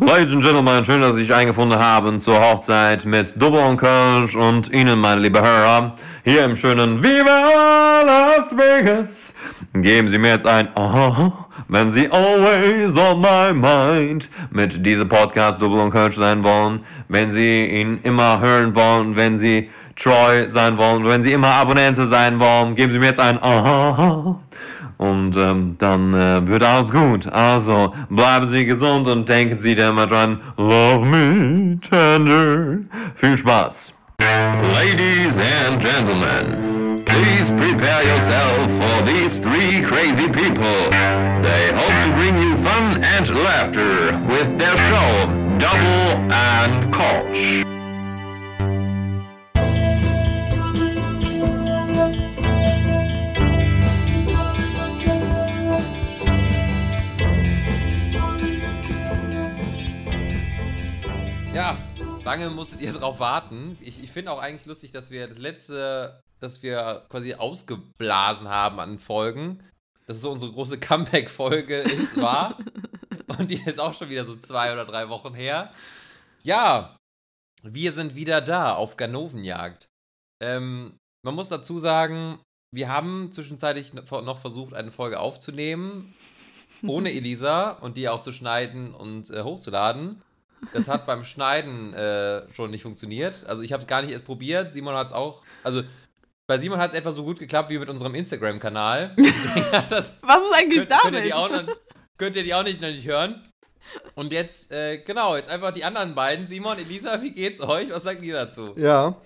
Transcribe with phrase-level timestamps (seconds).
[0.00, 4.36] Ladies and Gentlemen, schön, dass Sie sich eingefunden haben zur Hochzeit mit Double und Kölsch
[4.36, 9.34] und Ihnen, meine liebe Hörer, hier im schönen Viva Las Vegas.
[9.74, 15.60] Geben Sie mir jetzt ein Aha, wenn Sie always on my mind mit diesem Podcast
[15.60, 16.78] Double und Kölsch sein wollen,
[17.08, 22.06] wenn Sie ihn immer hören wollen, wenn Sie treu sein wollen, wenn Sie immer Abonnente
[22.06, 24.38] sein wollen, geben Sie mir jetzt ein Aha.
[24.98, 27.26] Und ähm, dann äh, wird alles gut.
[27.32, 32.78] Also bleiben Sie gesund und denken Sie immer dran, love me tender.
[33.14, 33.92] Viel Spaß.
[34.74, 40.90] Ladies and gentlemen, please prepare yourself for these three crazy people.
[41.42, 45.26] They hope to bring you fun and laughter with their show,
[45.58, 47.77] Double and Koch.
[62.28, 63.78] Lange musstet ihr drauf warten.
[63.80, 68.80] Ich, ich finde auch eigentlich lustig, dass wir das letzte, dass wir quasi ausgeblasen haben
[68.80, 69.64] an Folgen,
[70.06, 72.58] dass so unsere große Comeback-Folge ist, war.
[73.38, 75.72] Und die ist auch schon wieder so zwei oder drei Wochen her.
[76.42, 76.96] Ja,
[77.62, 79.88] wir sind wieder da auf Ganovenjagd.
[80.42, 82.40] Ähm, man muss dazu sagen,
[82.74, 86.14] wir haben zwischenzeitlich noch versucht, eine Folge aufzunehmen,
[86.86, 90.20] ohne Elisa und die auch zu schneiden und äh, hochzuladen.
[90.72, 93.44] Das hat beim Schneiden äh, schon nicht funktioniert.
[93.46, 94.74] Also ich habe es gar nicht erst probiert.
[94.74, 95.42] Simon hat es auch.
[95.62, 95.82] Also
[96.46, 99.14] bei Simon hat es etwa so gut geklappt wie mit unserem Instagram-Kanal.
[99.16, 101.02] Was ist eigentlich könnt, damit?
[101.02, 101.50] Könnt ihr, die auch
[102.16, 103.42] könnt ihr die auch nicht noch nicht hören?
[104.14, 106.46] Und jetzt, äh, genau, jetzt einfach die anderen beiden.
[106.46, 107.90] Simon, Elisa, wie geht's euch?
[107.90, 108.74] Was sagt ihr dazu?
[108.76, 109.20] Ja,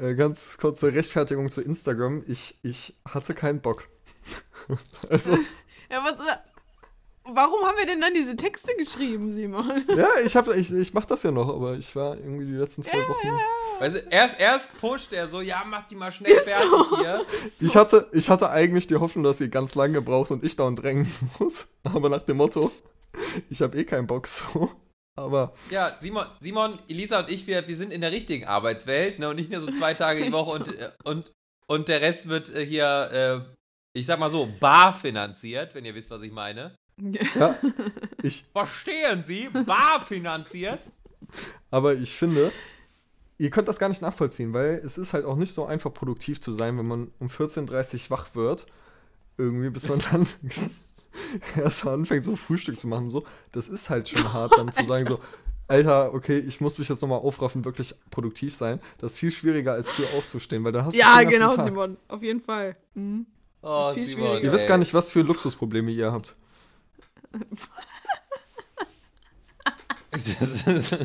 [0.00, 2.24] äh, ganz kurze Rechtfertigung zu Instagram.
[2.26, 3.88] Ich, ich hatte keinen Bock.
[5.10, 5.38] also.
[5.90, 6.18] Ja, was,
[7.34, 9.84] warum haben wir denn dann diese Texte geschrieben, Simon?
[9.96, 12.82] Ja, ich, hab, ich, ich mach das ja noch, aber ich war irgendwie die letzten
[12.82, 13.26] zwei Ja, Wochen.
[13.26, 13.38] ja,
[13.80, 16.98] Weißt du, erst, erst pusht er so, ja, mach die mal schnell Ist fertig so.
[16.98, 17.24] hier.
[17.60, 20.82] Ich hatte, ich hatte eigentlich die Hoffnung, dass sie ganz lange braucht und ich dauernd
[20.82, 21.68] drängen muss.
[21.84, 22.70] Aber nach dem Motto,
[23.50, 24.70] ich habe eh keinen Bock so.
[25.18, 29.30] Aber Ja, Simon, Simon, Elisa und ich, wir, wir sind in der richtigen Arbeitswelt, ne?
[29.30, 31.32] Und nicht nur so zwei Tage die Woche und, und,
[31.68, 35.94] und der Rest wird äh, hier, äh, ich sag mal so, bar finanziert, wenn ihr
[35.94, 36.76] wisst, was ich meine.
[36.98, 37.56] Ja,
[38.22, 39.48] ich, Verstehen Sie?
[39.66, 40.88] Bar finanziert?
[41.70, 42.52] aber ich finde,
[43.38, 46.40] ihr könnt das gar nicht nachvollziehen, weil es ist halt auch nicht so einfach produktiv
[46.40, 48.66] zu sein, wenn man um 14.30 Uhr wach wird.
[49.38, 50.26] Irgendwie, bis man dann
[51.56, 53.10] erst anfängt, so Frühstück zu machen.
[53.10, 53.24] So.
[53.52, 55.20] Das ist halt schon hart, dann zu sagen, so,
[55.68, 58.80] Alter, okay, ich muss mich jetzt nochmal aufraffen, wirklich produktiv sein.
[58.98, 61.62] Das ist viel schwieriger, als früh aufzustehen, weil da hast du Ja, genau.
[61.62, 61.96] Simon.
[62.08, 62.76] Auf jeden Fall.
[62.94, 63.26] Mhm.
[63.62, 64.26] Oh, Viel Simon.
[64.26, 64.44] schwieriger.
[64.46, 66.34] Ihr wisst gar nicht, was für Luxusprobleme ihr habt.
[70.10, 71.00] Das ist, Das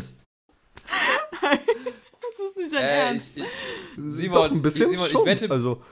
[2.39, 3.37] ist nicht dein äh, Ernst.
[3.37, 3.43] ich,
[4.07, 5.83] Simon, Doch, ein bisschen Simon, ich wette- also,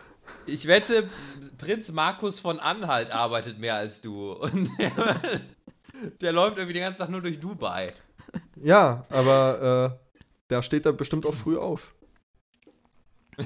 [0.45, 1.09] ich wette,
[1.57, 4.31] Prinz Markus von Anhalt arbeitet mehr als du.
[4.33, 5.19] Und der,
[6.21, 7.91] der läuft irgendwie den ganzen Tag nur durch Dubai.
[8.55, 10.09] ja, aber äh,
[10.49, 11.93] der steht da bestimmt auch früh auf.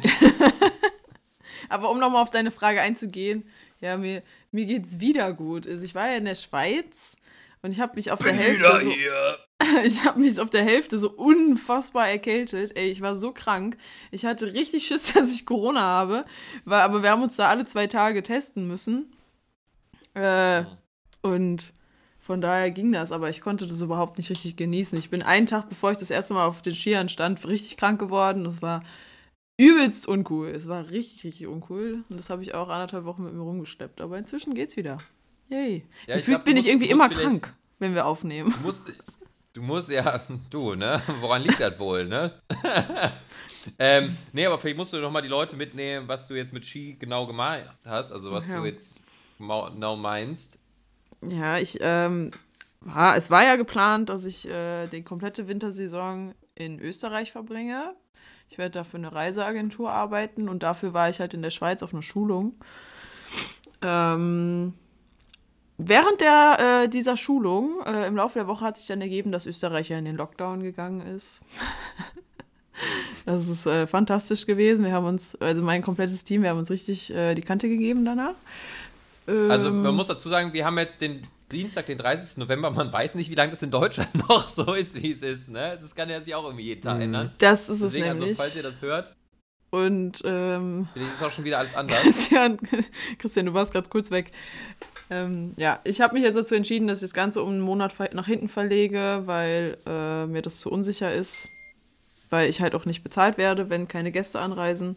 [1.70, 3.48] Aber um nochmal auf deine Frage einzugehen,
[3.80, 4.22] ja, mir,
[4.54, 5.68] mir geht's wieder gut.
[5.68, 7.18] Also ich war ja in der Schweiz
[7.62, 8.92] und ich habe mich auf der Hälfte so,
[9.86, 12.76] ich habe mich auf der Hälfte so unfassbar erkältet.
[12.76, 13.78] Ey, ich war so krank.
[14.12, 16.26] Ich hatte richtig Schiss, dass ich Corona habe,
[16.66, 19.12] weil, aber wir haben uns da alle zwei Tage testen müssen.
[20.14, 20.64] Äh,
[21.22, 21.74] und
[22.20, 24.98] von daher ging das, aber ich konnte das überhaupt nicht richtig genießen.
[24.98, 28.00] Ich bin einen Tag, bevor ich das erste Mal auf den Skiern stand, richtig krank
[28.00, 28.44] geworden.
[28.44, 28.84] Das war
[29.58, 30.48] übelst uncool.
[30.50, 32.04] Es war richtig, richtig uncool.
[32.10, 34.02] Und das habe ich auch anderthalb Wochen mit mir rumgeschleppt.
[34.02, 34.98] Aber inzwischen geht's wieder.
[35.50, 35.86] Yay.
[36.08, 38.52] Ja, ich Gefühlt glaub, bin musst- ich irgendwie immer krank, wenn wir aufnehmen.
[38.58, 38.92] Du musst,
[39.54, 40.20] du musst ja,
[40.50, 41.02] du, ne?
[41.22, 42.34] Woran liegt das wohl, ne?
[43.80, 46.66] ähm, nee, aber vielleicht musst du noch mal die Leute mitnehmen, was du jetzt mit
[46.66, 48.60] Ski genau gemacht hast, also was Ja.
[48.60, 49.02] du jetzt
[49.40, 50.60] genau meinst.
[51.28, 52.32] Ja, ich, ähm,
[52.82, 57.96] war, es war ja geplant, dass ich äh, die komplette Wintersaison in Österreich verbringe.
[58.54, 61.82] Ich werde da für eine Reiseagentur arbeiten und dafür war ich halt in der Schweiz
[61.82, 62.54] auf einer Schulung.
[63.82, 64.76] Ähm,
[65.80, 69.48] während der, äh, dieser Schulung, äh, im Laufe der Woche hat sich dann ergeben, dass
[69.48, 71.42] Österreich ja in den Lockdown gegangen ist.
[73.26, 74.86] das ist äh, fantastisch gewesen.
[74.86, 78.06] Wir haben uns, also mein komplettes Team, wir haben uns richtig äh, die Kante gegeben
[78.06, 78.36] danach.
[79.26, 82.38] Also Ähm, man muss dazu sagen, wir haben jetzt den Dienstag, den 30.
[82.38, 85.50] November, man weiß nicht, wie lange das in Deutschland noch so ist, wie es ist,
[85.50, 85.78] ne?
[85.80, 87.02] Das kann ja sich auch irgendwie jeden Tag Mhm.
[87.04, 87.32] ändern.
[87.38, 88.38] das ist es Deswegen, also, nämlich.
[88.38, 89.16] falls ihr das hört,
[89.70, 92.02] Und ähm, vielleicht ist auch schon wieder alles anders.
[92.02, 92.60] Christian,
[93.20, 94.32] Christian, du warst gerade kurz weg.
[95.10, 97.94] Ähm, ja, ich habe mich jetzt dazu entschieden, dass ich das Ganze um einen Monat
[98.14, 101.50] nach hinten verlege, weil äh, mir das zu unsicher ist.
[102.30, 104.96] Weil ich halt auch nicht bezahlt werde, wenn keine Gäste anreisen.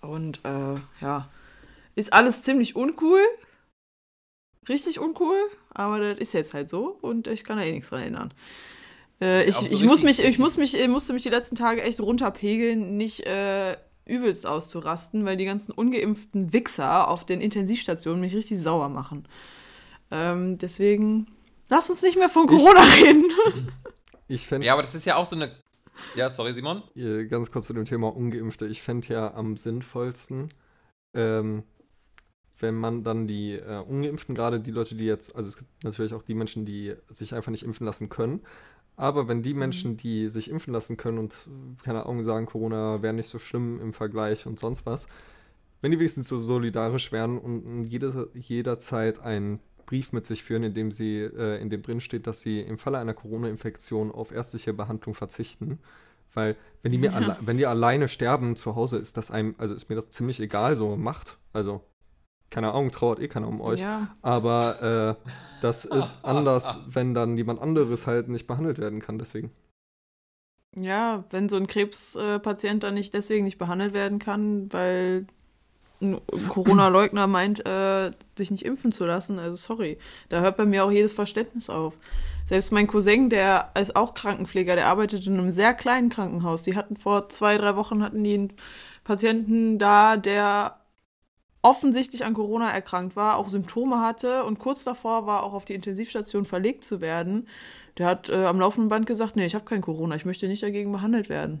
[0.00, 1.28] Und äh, ja,
[1.94, 3.20] ist alles ziemlich uncool.
[4.70, 5.36] Richtig uncool,
[5.70, 8.32] aber das ist jetzt halt so und ich kann da eh nichts dran ändern.
[9.20, 11.82] Äh, ich so ich, muss mich, ich muss mich, ich musste mich die letzten Tage
[11.82, 13.76] echt runterpegeln, nicht äh,
[14.06, 19.26] übelst auszurasten, weil die ganzen ungeimpften Wichser auf den Intensivstationen mich richtig sauer machen.
[20.12, 21.26] Ähm, deswegen,
[21.68, 23.24] lass uns nicht mehr von Corona reden.
[24.28, 25.50] Ich fände, Ja, aber das ist ja auch so eine.
[26.14, 26.84] Ja, sorry, Simon.
[26.94, 28.68] Äh, ganz kurz zu dem Thema Ungeimpfte.
[28.68, 30.54] Ich fände ja am sinnvollsten,
[31.16, 31.64] ähm,
[32.60, 36.14] wenn man dann die äh, Ungeimpften, gerade die Leute, die jetzt, also es gibt natürlich
[36.14, 38.40] auch die Menschen, die sich einfach nicht impfen lassen können,
[38.96, 43.02] aber wenn die Menschen, die sich impfen lassen können und, äh, keine Ahnung, sagen, Corona
[43.02, 45.08] wäre nicht so schlimm im Vergleich und sonst was,
[45.80, 50.62] wenn die wenigstens so solidarisch wären und in jeder, jederzeit einen Brief mit sich führen,
[50.62, 54.30] in dem sie, äh, in dem drin steht, dass sie im Falle einer Corona-Infektion auf
[54.30, 55.80] ärztliche Behandlung verzichten.
[56.32, 59.74] Weil, wenn die mir alle, wenn die alleine sterben zu Hause, ist das einem, also
[59.74, 61.38] ist mir das ziemlich egal, so macht.
[61.52, 61.82] Also,
[62.50, 63.80] keine Ahnung, trauert eh keiner um euch.
[63.80, 65.30] Ja, Aber äh,
[65.60, 69.52] das ist anders, wenn dann jemand anderes halt nicht behandelt werden kann, deswegen.
[70.76, 75.26] ja, wenn so ein Krebspatient dann nicht deswegen nicht behandelt werden kann, weil
[76.00, 79.98] ein Corona-Leugner meint, äh, sich nicht impfen zu lassen, also sorry,
[80.28, 81.94] da hört bei mir auch jedes Verständnis auf.
[82.46, 86.62] Selbst mein Cousin, der ist auch Krankenpfleger, der arbeitet in einem sehr kleinen Krankenhaus.
[86.62, 88.52] Die hatten vor zwei, drei Wochen hatten die einen
[89.04, 90.79] Patienten da, der
[91.62, 95.74] offensichtlich an Corona erkrankt war, auch Symptome hatte und kurz davor war, auch auf die
[95.74, 97.48] Intensivstation verlegt zu werden.
[97.98, 100.62] Der hat äh, am laufenden Band gesagt, nee, ich habe kein Corona, ich möchte nicht
[100.62, 101.60] dagegen behandelt werden.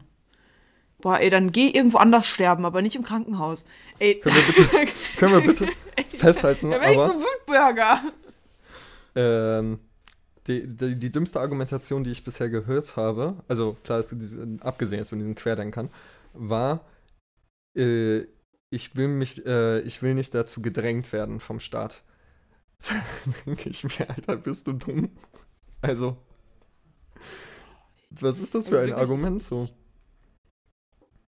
[1.02, 3.64] Boah, ey, dann geh irgendwo anders sterben, aber nicht im Krankenhaus.
[3.98, 5.66] Ey, Können wir bitte, können wir bitte
[6.16, 8.02] festhalten, da wäre ich so ein Wutbürger.
[9.16, 9.78] ähm,
[10.46, 14.14] die, die, die dümmste Argumentation, die ich bisher gehört habe, also klar, ist
[14.60, 15.90] abgesehen jetzt von diesen Querdenkern,
[16.32, 16.84] war,
[17.76, 18.24] äh,
[18.70, 22.02] ich will mich, äh, ich will nicht dazu gedrängt werden vom Staat.
[23.46, 25.10] Denke ich mir, Alter, bist du dumm?
[25.82, 26.16] Also,
[28.10, 29.68] was ist das für Also ein Argument so?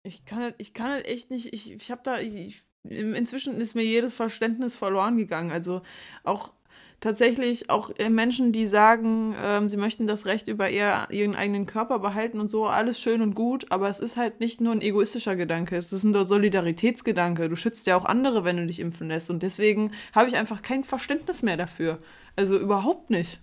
[0.02, 3.74] Ich kann halt, ich kann halt echt nicht, ich, ich habe da, ich, inzwischen ist
[3.74, 5.50] mir jedes Verständnis verloren gegangen.
[5.50, 5.82] Also
[6.24, 6.52] auch
[7.00, 11.66] tatsächlich auch äh, Menschen, die sagen, ähm, sie möchten das Recht über ihr, ihren eigenen
[11.66, 14.82] Körper behalten und so, alles schön und gut, aber es ist halt nicht nur ein
[14.82, 17.48] egoistischer Gedanke, es ist ein Solidaritätsgedanke.
[17.48, 19.30] Du schützt ja auch andere, wenn du dich impfen lässt.
[19.30, 21.98] Und deswegen habe ich einfach kein Verständnis mehr dafür.
[22.36, 23.40] Also überhaupt nicht.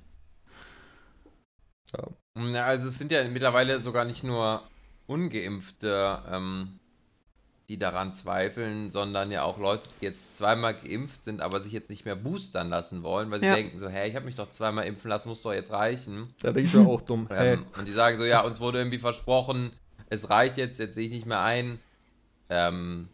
[2.35, 4.61] Ja, also es sind ja mittlerweile sogar nicht nur
[5.07, 6.79] Ungeimpfte, ähm,
[7.69, 11.89] die daran zweifeln, sondern ja auch Leute, die jetzt zweimal geimpft sind, aber sich jetzt
[11.89, 13.55] nicht mehr boostern lassen wollen, weil sie Ja.
[13.55, 16.33] denken so, hey, ich habe mich doch zweimal impfen lassen, muss doch jetzt reichen.
[16.41, 17.27] Da denke ich mir auch dumm.
[17.29, 19.71] Hey, Ähm, und die sagen so, ja, uns wurde irgendwie versprochen,
[20.09, 21.79] es reicht jetzt, jetzt sehe ich nicht mehr ein,
[22.49, 23.09] ähm,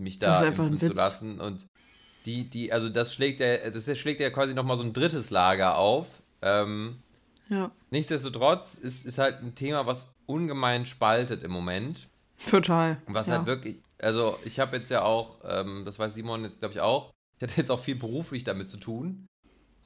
[0.00, 1.40] mich da impfen zu lassen.
[1.40, 1.66] Und
[2.26, 5.76] die, die, also das schlägt ja, das schlägt ja quasi nochmal so ein drittes Lager
[5.78, 6.06] auf.
[6.42, 6.96] Ähm,
[7.48, 12.08] Ja, nichtsdestotrotz ist, ist halt ein Thema, was ungemein spaltet im Moment.
[12.48, 13.00] Total.
[13.06, 13.38] Was ja.
[13.38, 16.80] halt wirklich, also ich habe jetzt ja auch, ähm, das weiß Simon jetzt glaube ich
[16.80, 19.26] auch, ich hatte jetzt auch viel beruflich damit zu tun.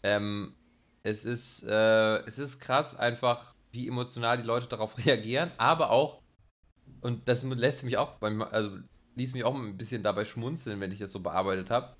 [0.03, 0.55] Ähm,
[1.03, 6.20] es ist, äh, es ist krass einfach, wie emotional die Leute darauf reagieren, aber auch,
[7.01, 8.79] und das lässt mich auch, beim, also
[9.17, 11.94] ließ mich auch ein bisschen dabei schmunzeln, wenn ich das so bearbeitet habe,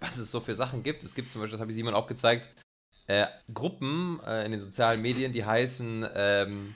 [0.00, 1.04] was es so für Sachen gibt.
[1.04, 2.48] Es gibt zum Beispiel, das habe ich Simon auch gezeigt,
[3.06, 6.74] äh, Gruppen äh, in den sozialen Medien, die heißen ähm,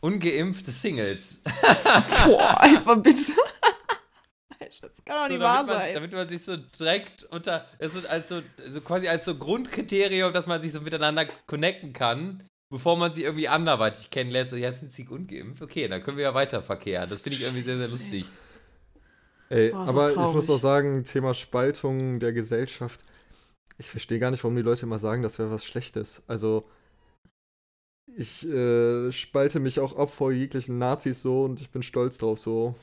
[0.00, 1.42] ungeimpfte Singles.
[2.26, 3.32] Boah, einfach bitte.
[4.80, 5.94] Das kann doch So, nicht wahr damit, man, sein.
[5.94, 10.32] damit man sich so direkt unter, es wird als so, so quasi als so Grundkriterium,
[10.32, 14.50] dass man sich so miteinander connecten kann, bevor man sie irgendwie anderweitig kennenlernt.
[14.50, 15.62] So, ja, sind sie ungeimpft?
[15.62, 17.08] Okay, dann können wir ja weiter verkehren.
[17.10, 18.26] Das finde ich irgendwie sehr, sehr lustig.
[19.50, 23.04] Ey, Boah, aber ich muss auch sagen, Thema Spaltung der Gesellschaft.
[23.78, 26.22] Ich verstehe gar nicht, warum die Leute immer sagen, das wäre was Schlechtes.
[26.26, 26.68] Also,
[28.16, 32.38] ich äh, spalte mich auch ab vor jeglichen Nazis so und ich bin stolz drauf
[32.38, 32.74] so.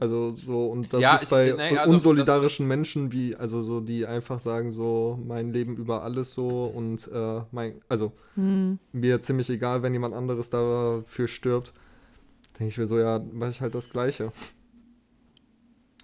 [0.00, 3.80] Also so, und das Ja, ist ich- bei nee, also unsolidarischen Menschen, wie, also so,
[3.80, 8.78] die einfach sagen so, mein Leben über alles so und äh, mein, also Hm.
[8.92, 11.72] mir ziemlich egal, wenn jemand anderes dafür stirbt.
[12.58, 14.32] Denke ich mir so, ja, mache ich halt das Gleiche.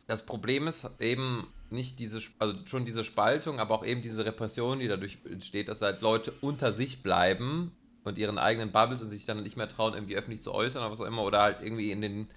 [0.06, 4.78] Das Problem ist eben nicht diese, also schon diese Spaltung, aber auch eben diese Repression,
[4.80, 7.72] die dadurch entsteht, dass halt Leute unter sich bleiben
[8.04, 10.92] und ihren eigenen Bubbles und sich dann nicht mehr trauen, irgendwie öffentlich zu äußern oder
[10.92, 12.28] was auch immer, oder halt irgendwie in den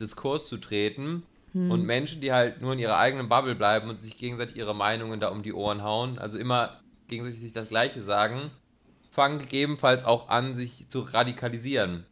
[0.00, 1.24] Diskurs zu treten.
[1.52, 1.70] Hm.
[1.70, 5.20] Und Menschen, die halt nur in ihrer eigenen Bubble bleiben und sich gegenseitig ihre Meinungen
[5.20, 8.50] da um die Ohren hauen, also immer gegenseitig sich das Gleiche sagen,
[9.10, 12.04] fangen gegebenenfalls auch an, sich zu radikalisieren.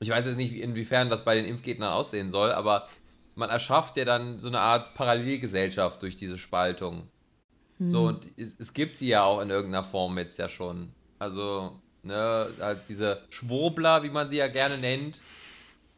[0.00, 2.86] Ich weiß jetzt nicht, inwiefern das bei den Impfgegnern aussehen soll, aber
[3.34, 7.08] man erschafft ja dann so eine Art Parallelgesellschaft durch diese Spaltung.
[7.80, 10.90] So, und es, es gibt die ja auch in irgendeiner Form jetzt ja schon.
[11.20, 15.20] Also, ne, halt diese Schwurbler, wie man sie ja gerne nennt,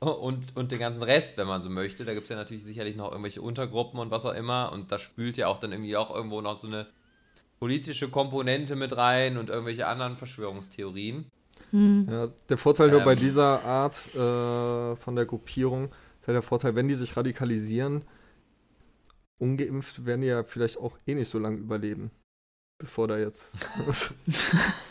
[0.01, 2.05] und, und den ganzen Rest, wenn man so möchte.
[2.05, 4.73] Da gibt es ja natürlich sicherlich noch irgendwelche Untergruppen und was auch immer.
[4.73, 6.87] Und da spült ja auch dann irgendwie auch irgendwo noch so eine
[7.59, 11.27] politische Komponente mit rein und irgendwelche anderen Verschwörungstheorien.
[11.73, 13.19] Ja, der Vorteil nur bei Ähm.
[13.19, 18.05] dieser Art äh, von der Gruppierung ist halt der Vorteil, wenn die sich radikalisieren,
[19.39, 22.11] ungeimpft werden die ja vielleicht auch eh nicht so lange überleben.
[22.79, 23.53] Bevor da jetzt.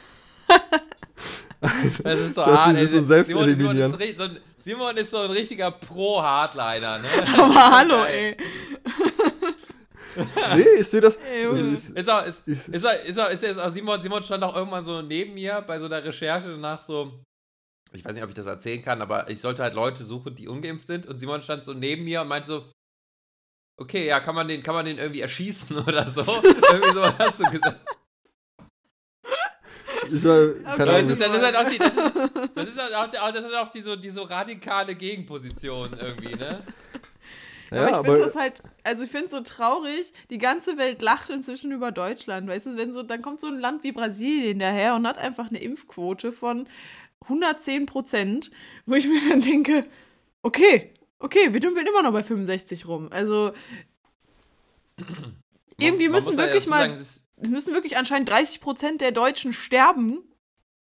[2.03, 5.17] Das ist so, Dass ah, so selbst Simon, Simon, ist so, ein- Simon ist so
[5.19, 7.07] ein richtiger Pro-Hardliner, ne?
[7.37, 8.35] Aber hallo, ey.
[10.55, 11.15] nee, ich sehe das.
[11.17, 11.59] Ey, Junge.
[11.61, 14.23] ich, Ist er, ist, Ich- ist er, ist er, ist er, ist er, Simon, Simon
[14.23, 17.23] stand auch irgendwann so neben mir bei so einer Recherche danach so,
[17.93, 20.47] ich weiß nicht, ob ich das erzählen kann, aber ich sollte halt Leute suchen, die
[20.47, 22.71] ungeimpft sind und Simon stand so neben mir und meinte so,
[23.77, 26.21] okay, ja, kann man den, kann man den irgendwie erschießen oder so?
[26.21, 27.79] irgendwie so hast du gesagt.
[30.11, 30.39] Ich war,
[30.73, 30.85] Okay.
[30.85, 32.15] Das ist, ja- das ist halt auch die, das ist,
[32.55, 36.63] das ist halt auch, das ist auch die, so, die so radikale Gegenposition irgendwie, ne?
[37.71, 41.01] ja, aber ich finde das halt, also ich finde es so traurig, die ganze Welt
[41.01, 44.59] lacht inzwischen über Deutschland, weißt du, wenn so, dann kommt so ein Land wie Brasilien
[44.59, 46.67] daher und hat einfach eine Impfquote von
[47.23, 48.49] 110 Prozent,
[48.87, 49.85] wo ich mir dann denke,
[50.41, 53.51] okay, okay, wir dümpeln immer noch bei 65 rum, also
[55.79, 58.61] irgendwie Man müssen muss halt wirklich dazu mal, sagen, das- es müssen wirklich anscheinend 30
[58.61, 60.23] Prozent der Deutschen sterben,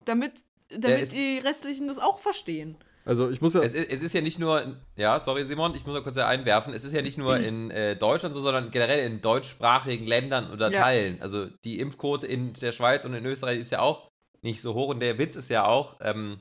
[0.04, 0.32] damit,
[0.70, 2.76] damit ist- die restlichen das auch verstehen.
[3.04, 3.62] also ich muss ja.
[3.62, 6.16] Es ist, es ist ja nicht nur, in- ja, sorry Simon, ich muss noch kurz
[6.18, 10.50] einwerfen, es ist ja nicht nur in äh, Deutschland so, sondern generell in deutschsprachigen Ländern
[10.52, 10.80] oder Ja.
[10.82, 11.20] Teilen.
[11.22, 14.10] Also die Impfquote in der Schweiz und in Österreich ist ja auch
[14.42, 16.40] nicht so hoch und der Witz ist ja auch, ähm,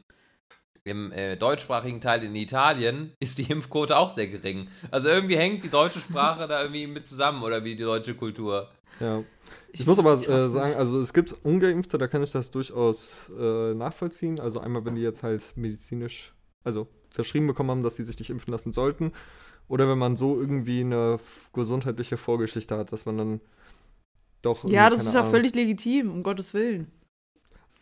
[0.83, 4.67] im äh, deutschsprachigen Teil in Italien ist die Impfquote auch sehr gering.
[4.89, 8.71] Also irgendwie hängt die deutsche Sprache da irgendwie mit zusammen oder wie die deutsche Kultur.
[8.99, 9.23] Ja.
[9.71, 13.31] Ich, muss aber ich äh, sagen, also es gibt Ungeimpfte, da kann ich das durchaus
[13.37, 14.39] äh, nachvollziehen.
[14.39, 16.33] Also einmal, wenn die jetzt halt medizinisch,
[16.63, 19.11] also verschrieben bekommen haben, dass sie sich nicht impfen lassen sollten.
[19.67, 21.19] Oder wenn man so irgendwie eine
[21.53, 23.41] gesundheitliche Vorgeschichte hat, dass man dann
[24.41, 24.65] doch.
[24.65, 25.31] Ja, das ist ja Ahnung.
[25.31, 26.91] völlig legitim, um Gottes Willen.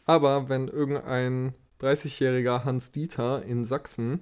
[0.06, 4.22] Aber wenn irgendein 30-jähriger Hans Dieter in Sachsen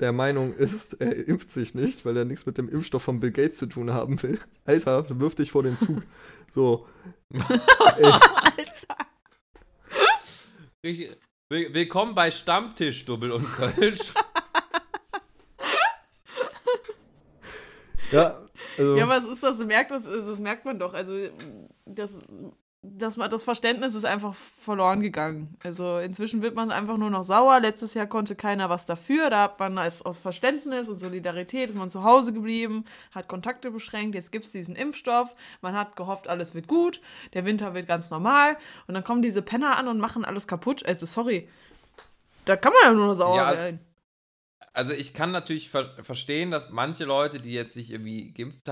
[0.00, 3.30] der Meinung ist, er impft sich nicht, weil er nichts mit dem Impfstoff von Bill
[3.32, 6.02] Gates zu tun haben will, Alter, wirf dich vor den Zug.
[6.54, 6.86] So,
[7.34, 8.96] Alter.
[10.82, 11.16] Will-
[11.50, 14.14] Willkommen bei Stammtisch Double und Kölsch.
[18.12, 18.40] ja,
[18.78, 18.96] also.
[18.96, 19.58] Ja, was ist das?
[19.58, 20.94] Merkt das, das merkt man doch.
[20.94, 21.12] Also,
[21.86, 22.14] das,
[22.82, 25.54] das, das Verständnis ist einfach verloren gegangen.
[25.62, 27.60] Also, inzwischen wird man einfach nur noch sauer.
[27.60, 29.28] Letztes Jahr konnte keiner was dafür.
[29.28, 33.70] Da hat man als, aus Verständnis und Solidarität ist man zu Hause geblieben, hat Kontakte
[33.70, 34.14] beschränkt.
[34.14, 35.36] Jetzt gibt es diesen Impfstoff.
[35.60, 37.02] Man hat gehofft, alles wird gut.
[37.34, 38.56] Der Winter wird ganz normal.
[38.86, 40.84] Und dann kommen diese Penner an und machen alles kaputt.
[40.86, 41.48] Also, sorry.
[42.46, 43.80] Da kann man ja nur noch sauer Ja, werden.
[44.72, 48.70] Also ich kann natürlich ver verstehen, dass manche Leute, die jetzt sich irgendwie geimpft,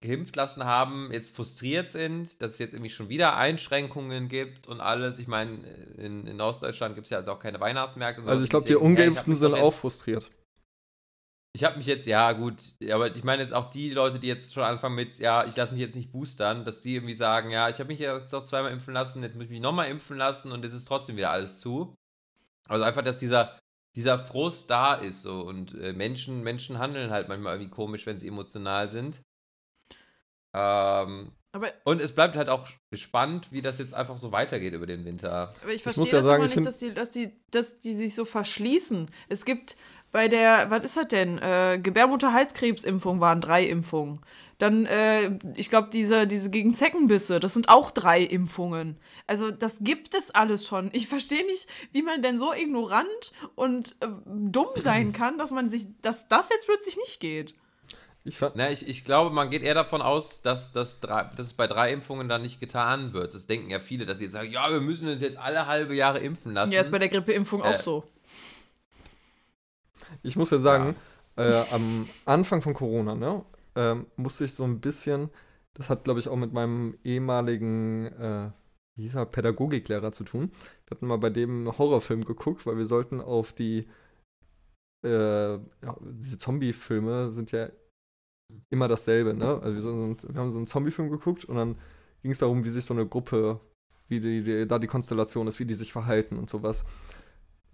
[0.00, 4.80] geimpft lassen haben, jetzt frustriert sind, dass es jetzt irgendwie schon wieder Einschränkungen gibt und
[4.80, 5.18] alles.
[5.18, 5.62] Ich meine,
[5.98, 8.22] in, in Ostdeutschland gibt es ja also auch keine Weihnachtsmärkte.
[8.22, 10.30] Und Also ich glaube, die Ungeimpften sind doch auch frustriert.
[11.56, 12.56] Ich habe mich jetzt, ja gut,
[12.90, 15.72] aber ich meine jetzt auch die Leute, die jetzt schon anfangen mit, ja, ich lasse
[15.72, 18.72] mich jetzt nicht boostern, dass die irgendwie sagen, ja, ich habe mich jetzt auch zweimal
[18.72, 21.60] impfen lassen, jetzt muss ich mich nochmal impfen lassen und jetzt ist trotzdem wieder alles
[21.60, 21.94] zu.
[22.68, 23.58] Also einfach, dass dieser,
[23.96, 28.18] dieser Frust da ist so und äh, Menschen, Menschen handeln halt manchmal irgendwie komisch, wenn
[28.18, 29.22] sie emotional sind.
[30.54, 34.86] Ähm, Aber und es bleibt halt auch spannend, wie das jetzt einfach so weitergeht über
[34.86, 35.50] den Winter.
[35.62, 37.78] Aber ich muss verstehe ja das sagen, immer ich nicht, dass die, dass, die, dass
[37.80, 39.10] die sich so verschließen.
[39.28, 39.76] Es gibt
[40.12, 41.38] bei der, was ist das denn?
[41.38, 44.20] Äh, Gebärmutterhalskrebsimpfung waren drei Impfungen.
[44.58, 48.96] Dann, äh, ich glaube, diese, diese gegen Zeckenbisse, das sind auch drei Impfungen.
[49.26, 50.88] Also, das gibt es alles schon.
[50.92, 55.68] Ich verstehe nicht, wie man denn so ignorant und äh, dumm sein kann, dass man
[55.68, 57.54] sich, dass das jetzt plötzlich nicht geht.
[58.24, 61.54] Ich Na, ich, ich glaube, man geht eher davon aus, dass, das drei, dass es
[61.54, 63.34] bei drei Impfungen dann nicht getan wird.
[63.34, 65.94] Das denken ja viele, dass sie jetzt sagen, ja, wir müssen uns jetzt alle halbe
[65.94, 66.72] Jahre impfen lassen.
[66.72, 68.04] Ja, ist bei der Grippeimpfung Äh, auch so.
[70.22, 70.96] ich muss ja sagen,
[71.38, 73.44] Äh, am Anfang von Corona, ne,
[73.76, 75.30] ähm, musste ich so ein bisschen,
[75.74, 78.50] das hat, glaube ich, auch mit meinem ehemaligen, äh,
[78.96, 80.50] wie hieß er, Pädagogiklehrer zu tun.
[80.86, 83.86] Wir hatten mal bei dem einen Horrorfilm geguckt, weil wir sollten auf die
[85.04, 87.68] äh, ja, diese Zombie-Filme sind ja
[88.70, 89.60] immer dasselbe, ne?
[89.62, 91.76] Also wir, sind, wir haben so einen Zombie-Film geguckt und dann
[92.22, 93.60] ging es darum, wie sich so eine Gruppe,
[94.08, 96.84] wie die, die, da die Konstellation ist, wie die sich verhalten und sowas.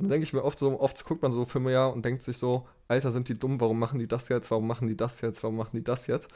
[0.02, 2.23] Und dann denke ich mir oft so, oft guckt man so Filme ja und denkt
[2.23, 5.21] sich so, Alter, sind die dumm, warum machen die das jetzt, warum machen die das
[5.21, 6.28] jetzt, warum machen die das jetzt?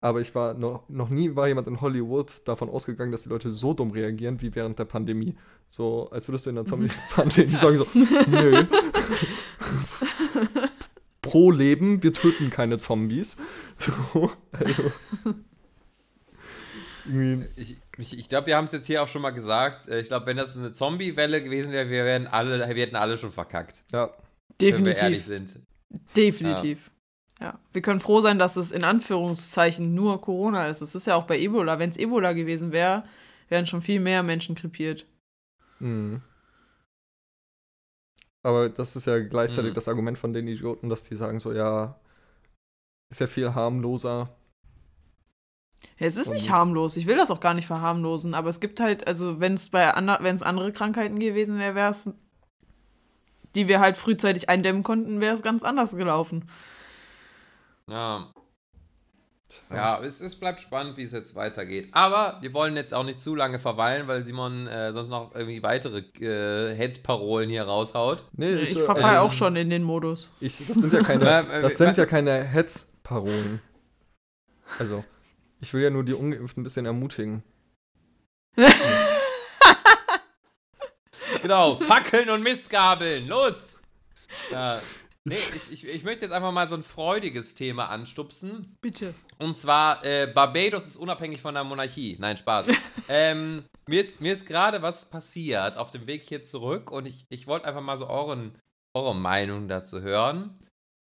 [0.00, 3.50] Aber ich war noch, noch nie war jemand in Hollywood davon ausgegangen, dass die Leute
[3.50, 5.34] so dumm reagieren wie während der Pandemie.
[5.68, 7.88] So, als würdest du in der Zombie-Pandemie sagen so,
[8.28, 8.66] nö.
[11.22, 13.36] Pro Leben, wir töten keine Zombies.
[13.78, 14.82] So, also.
[17.04, 19.88] Irgendwie, Ich, ich, ich glaube, wir haben es jetzt hier auch schon mal gesagt.
[19.88, 23.18] Äh, Ich glaube, wenn das eine Zombie-Welle gewesen wäre, wir, wären alle, wir hätten alle
[23.18, 23.84] schon verkackt.
[23.92, 24.10] ja,
[24.60, 25.24] Wenn wir ehrlich Definitiv.
[25.24, 25.66] sind.
[26.16, 26.90] Definitiv.
[27.40, 27.58] Ja.
[27.72, 30.80] Wir können froh sein, dass es in Anführungszeichen nur Corona ist.
[30.80, 31.78] Es ist ja auch bei Ebola.
[31.78, 33.04] Wenn es Ebola gewesen wäre,
[33.48, 35.06] wären schon viel mehr Menschen krepiert.
[35.80, 36.22] Mhm.
[38.44, 39.74] Aber das ist ja gleichzeitig Mhm.
[39.74, 41.98] das Argument von den Idioten, dass die sagen so, ja,
[43.10, 44.34] ist ja viel harmloser.
[45.98, 46.96] Ja, es ist nicht Und- harmlos.
[46.96, 48.34] Ich will das auch gar nicht verharmlosen.
[48.34, 51.74] Aber es gibt halt, also wenn es bei ander, wenn es andere Krankheiten gewesen wäre,
[51.74, 52.10] wäre es,
[53.54, 56.48] die wir halt frühzeitig eindämmen konnten, wäre es ganz anders gelaufen.
[57.88, 58.32] Ja.
[59.70, 61.90] Ja, es, es bleibt spannend, wie es jetzt weitergeht.
[61.92, 65.62] Aber wir wollen jetzt auch nicht zu lange verweilen, weil Simon äh, sonst noch irgendwie
[65.62, 68.24] weitere äh, Hetzparolen hier raushaut.
[68.32, 70.30] Nee, Ich äh, verfalle also, auch schon in den Modus.
[70.40, 73.60] Ich, das sind ja keine, Ja, äh, das sind ja keine Hetzparolen.
[74.78, 75.04] Also,
[75.62, 77.42] ich will ja nur die Ungeimpften ein bisschen ermutigen.
[81.40, 83.82] Genau, Fackeln und Mistgabeln, los!
[84.52, 84.80] Ja.
[85.24, 88.76] Nee, ich, ich, ich möchte jetzt einfach mal so ein freudiges Thema anstupsen.
[88.80, 89.12] Bitte.
[89.38, 92.16] Und zwar, äh, Barbados ist unabhängig von der Monarchie.
[92.20, 92.68] Nein, Spaß.
[93.08, 97.24] ähm, mir ist, mir ist gerade was passiert auf dem Weg hier zurück und ich,
[97.28, 98.56] ich wollte einfach mal so euren,
[98.96, 100.58] eure Meinung dazu hören.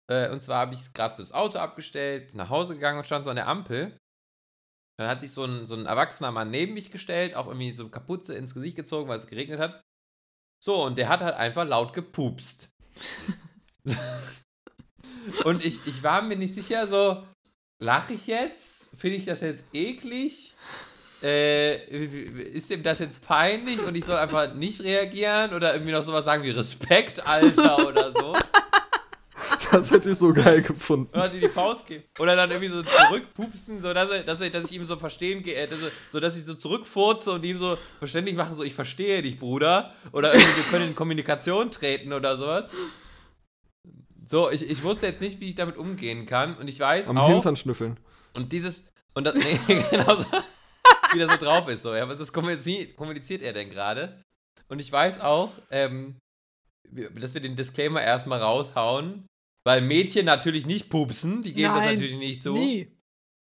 [0.09, 3.05] Äh, und zwar habe ich gerade so das Auto abgestellt, bin nach Hause gegangen und
[3.05, 3.97] stand so an der Ampel.
[4.97, 7.89] Dann hat sich so ein, so ein erwachsener Mann neben mich gestellt, auch irgendwie so
[7.89, 9.83] Kapuze ins Gesicht gezogen, weil es geregnet hat.
[10.63, 12.69] So, und der hat halt einfach laut gepupst.
[15.43, 17.23] und ich, ich war mir nicht sicher, so,
[17.79, 18.99] lache ich jetzt?
[18.99, 20.55] Finde ich das jetzt eklig?
[21.23, 26.03] Äh, ist ihm das jetzt peinlich und ich soll einfach nicht reagieren oder irgendwie noch
[26.03, 28.35] sowas sagen wie Respekt, Alter, oder so?
[29.71, 31.09] Das hätte ich so geil gefunden.
[31.13, 32.03] Oder die die Faust geben.
[32.19, 35.43] Oder dann irgendwie so zurückpupsen, so dass, er, dass, er, dass ich ihm so verstehen
[35.43, 38.63] gehe, äh, dass er- so dass ich so zurückfurze und ihm so verständlich mache, so
[38.63, 39.93] ich verstehe dich, Bruder.
[40.11, 42.69] Oder irgendwie wir können in Kommunikation treten oder sowas.
[44.27, 46.55] So, ich, ich wusste jetzt nicht, wie ich damit umgehen kann.
[46.57, 47.29] Und ich weiß Am auch.
[47.29, 47.99] Hintern schnüffeln.
[48.33, 48.91] Und dieses.
[49.13, 50.25] Und das, nee, genau so,
[51.13, 51.81] wie der so drauf ist.
[51.81, 54.23] So, ja, was, was kommuniziert, er denn gerade?
[54.69, 56.15] Und ich weiß auch, ähm,
[56.91, 59.25] dass wir den Disclaimer erstmal raushauen,
[59.63, 62.53] weil Mädchen natürlich nicht pupsen, die geben das Nein, natürlich nicht zu.
[62.53, 62.91] Nie.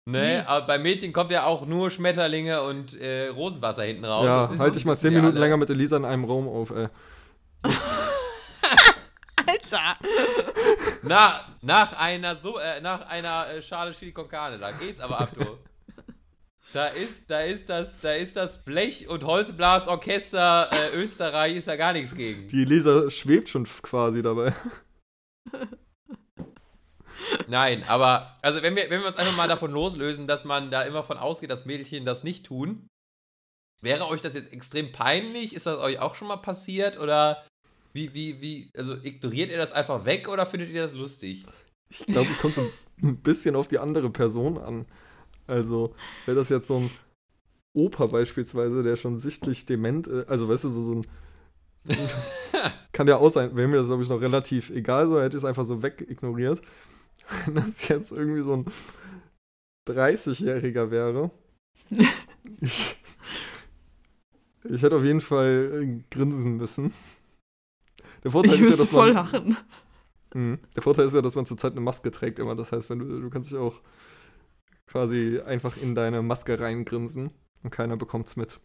[0.06, 0.38] Ne?
[0.39, 0.47] nie.
[0.47, 4.25] Aber bei Mädchen kommt ja auch nur Schmetterlinge und äh, Rosenwasser hinten raus.
[4.25, 5.39] ja, Das halte ich mal zehn Minuten alle.
[5.41, 6.88] länger mit Elisa in einem Raum auf, ey.
[9.45, 9.97] Alter.
[11.03, 15.19] Nach, nach einer, so, äh, nach einer äh, Schale Chili con Carne, da geht's aber
[15.21, 15.43] ab, du.
[16.73, 21.77] Da ist, da ist das, da ist das Blech- und Holzblasorchester äh, Österreich ist da
[21.77, 22.49] gar nichts gegen.
[22.49, 24.53] Die Elisa schwebt schon quasi dabei.
[27.47, 30.84] Nein, aber also wenn wir, wenn wir uns einfach mal davon loslösen, dass man da
[30.84, 32.88] immer von ausgeht, dass Mädchen das nicht tun,
[33.82, 35.56] wäre euch das jetzt extrem peinlich?
[35.56, 36.99] Ist das euch auch schon mal passiert?
[36.99, 37.43] Oder
[37.93, 41.45] wie, wie, wie, also ignoriert ihr das einfach weg oder findet ihr das lustig?
[41.89, 42.69] Ich glaube, es kommt so
[43.01, 44.86] ein bisschen auf die andere Person an.
[45.47, 46.91] Also, wäre das jetzt so ein
[47.73, 51.08] Opa beispielsweise, der schon sichtlich dement ist, also weißt du, so, so ein.
[52.91, 55.43] kann ja auch sein, wäre mir das, glaube ich, noch relativ egal, so hätte ich
[55.43, 56.62] es einfach so wegignoriert.
[57.46, 58.66] Wenn das jetzt irgendwie so ein
[59.88, 61.32] 30-Jähriger wäre.
[62.62, 62.98] ich,
[64.63, 66.94] ich hätte auf jeden Fall äh, grinsen müssen.
[68.24, 69.58] Der Vorteil Ich ist ja, dass voll man, lachen.
[70.34, 70.60] Mhm.
[70.76, 72.56] Der Vorteil ist ja, dass man zurzeit eine Maske trägt immer.
[72.56, 73.82] Das heißt, wenn du, du kannst dich auch
[74.88, 77.32] quasi einfach in deine Maske reingrinsen
[77.63, 78.60] und keiner bekommt's mit.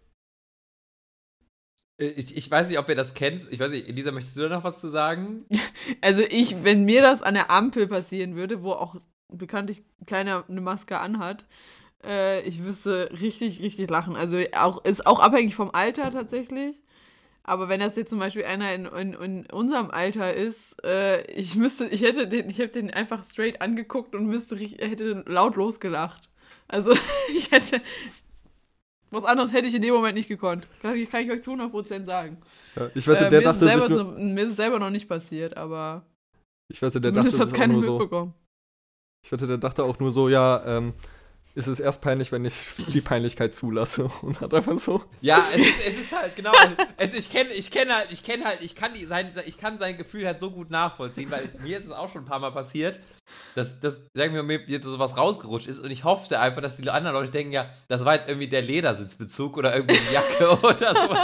[1.98, 3.50] Äh, Ich, ich weiß nicht, ob ihr das kennt.
[3.50, 5.44] Ich weiß nicht, Elisa, möchtest du da noch was zu sagen?
[6.00, 8.96] Also ich, wenn mir das an der Ampel passieren würde, wo auch
[9.28, 11.46] bekanntlich keiner eine Maske anhat,
[12.04, 14.16] äh, ich wüsste richtig, richtig lachen.
[14.16, 16.82] Also auch, ist auch abhängig vom Alter tatsächlich.
[17.44, 21.56] Aber wenn das jetzt zum Beispiel einer in, in, in unserem Alter ist, äh, ich
[21.56, 26.28] müsste, ich hätte den, ich hätte den einfach straight angeguckt und müsste hätte laut losgelacht.
[26.68, 26.94] Also
[27.36, 27.80] ich hätte
[29.12, 30.66] was anderes hätte ich in dem Moment nicht gekonnt.
[30.80, 32.38] Kann ich, kann ich euch zu 100% sagen.
[32.76, 34.56] Ja, ich wette, Äh, der mir, ist es dachte sich selber nur, mir ist es
[34.56, 36.04] selber noch nicht passiert, aber
[36.68, 37.98] Ich wette, der dachte sich hat auch keiner nur so.
[37.98, 38.34] mitbekommen.
[39.24, 40.94] Ich wette, der dachte auch nur so, ja, ähm,
[41.54, 42.54] ist es erst peinlich, wenn ich
[42.88, 44.04] die Peinlichkeit zulasse.
[44.22, 45.02] Und hat einfach so.
[45.20, 46.52] Ja, es ist, es ist halt, genau,
[46.96, 49.78] es, ich kenne ich kenn halt, ich kenne halt, ich kann, die, sein, ich kann
[49.78, 52.52] sein Gefühl halt so gut nachvollziehen, weil mir ist es auch schon ein paar Mal
[52.52, 52.98] passiert,
[53.54, 56.88] dass, dass sagen wir mal, jetzt sowas rausgerutscht ist und ich hoffte einfach, dass die
[56.88, 60.94] anderen Leute denken, ja, das war jetzt irgendwie der Ledersitzbezug oder irgendwie eine Jacke oder
[60.94, 61.14] so,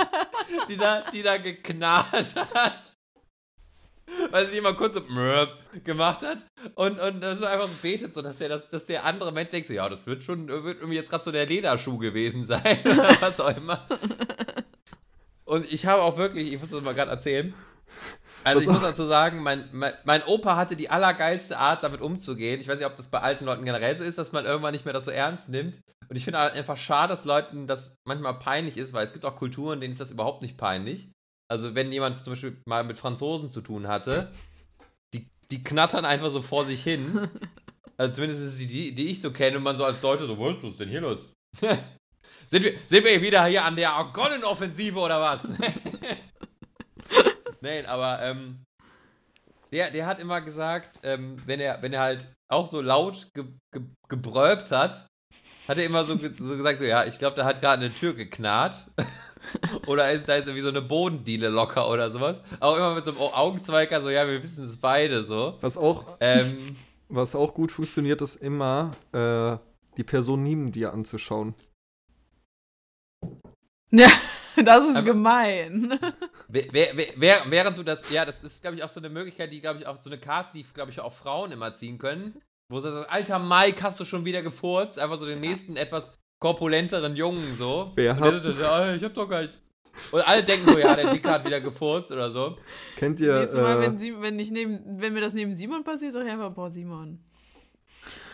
[0.68, 2.97] die da, die da geknallt hat.
[4.30, 5.02] Weil sie immer kurz so
[5.84, 9.04] gemacht hat und, und das so einfach so betet, so dass der, dass, dass der
[9.04, 11.98] andere Mensch denkt, so, ja, das wird schon, wird irgendwie jetzt gerade so der Lederschuh
[11.98, 13.86] gewesen sein oder was auch immer.
[15.44, 17.54] Und ich habe auch wirklich, ich muss das mal gerade erzählen.
[18.44, 22.00] Also Was ich muss dazu sagen, mein, mein, mein Opa hatte die allergeilste Art, damit
[22.00, 22.60] umzugehen.
[22.60, 24.84] Ich weiß nicht, ob das bei alten Leuten generell so ist, dass man irgendwann nicht
[24.84, 25.74] mehr das so ernst nimmt.
[26.08, 29.36] Und ich finde einfach schade, dass Leuten das manchmal peinlich ist, weil es gibt auch
[29.36, 31.10] Kulturen, denen ist das überhaupt nicht peinlich.
[31.50, 34.30] Also wenn jemand zum Beispiel mal mit Franzosen zu tun hatte,
[35.14, 37.28] die, die knattern einfach so vor sich hin.
[37.96, 40.38] Also zumindest ist es die, die ich so kenne und man so als Deutsche so,
[40.38, 41.34] was ist denn hier los?
[42.48, 45.48] sind, wir, sind wir wieder hier an der Argonnen-Offensive oder was?
[47.60, 48.64] Nein, aber ähm,
[49.72, 53.44] der, der hat immer gesagt, ähm, wenn, er, wenn er halt auch so laut ge,
[53.72, 55.06] ge, gebrölbt hat,
[55.66, 58.14] hat er immer so, so gesagt, so, ja, ich glaube, da hat gerade eine Tür
[58.14, 58.86] geknarrt.
[59.86, 62.40] oder ist da ist irgendwie so eine Bodendiele locker oder sowas.
[62.60, 65.56] Auch immer mit so einem Au- Augenzweiger, so, ja, wir wissen es beide so.
[65.60, 66.76] Was auch, Ähm,
[67.08, 69.56] was auch gut funktioniert, ist immer, äh,
[69.96, 71.54] die Person neben dir anzuschauen.
[73.90, 74.08] Ja,
[74.64, 75.98] das ist Aber- gemein.
[76.48, 79.52] wer, wer, wer, während du das, ja, das ist, glaube ich, auch so eine Möglichkeit,
[79.52, 82.40] die, glaube ich, auch so eine Karte, die, glaube ich, auch Frauen immer ziehen können.
[82.70, 84.98] Wo sie sagen, alter Mike, hast du schon wieder gefurzt?
[84.98, 87.92] Einfach so den nächsten etwas korpulenteren Jungen so.
[87.94, 89.60] Wer Und hat- der so, ja, ich hab doch gar nicht.
[90.12, 92.56] Und alle denken so, ja, der Dicke hat wieder gefurzt oder so.
[92.96, 95.82] Kennt ihr, Nächstes Mal, äh, wenn, Sie, wenn, ich neben, wenn mir das neben Simon
[95.82, 97.18] passiert, sag ich einfach, boah, Simon.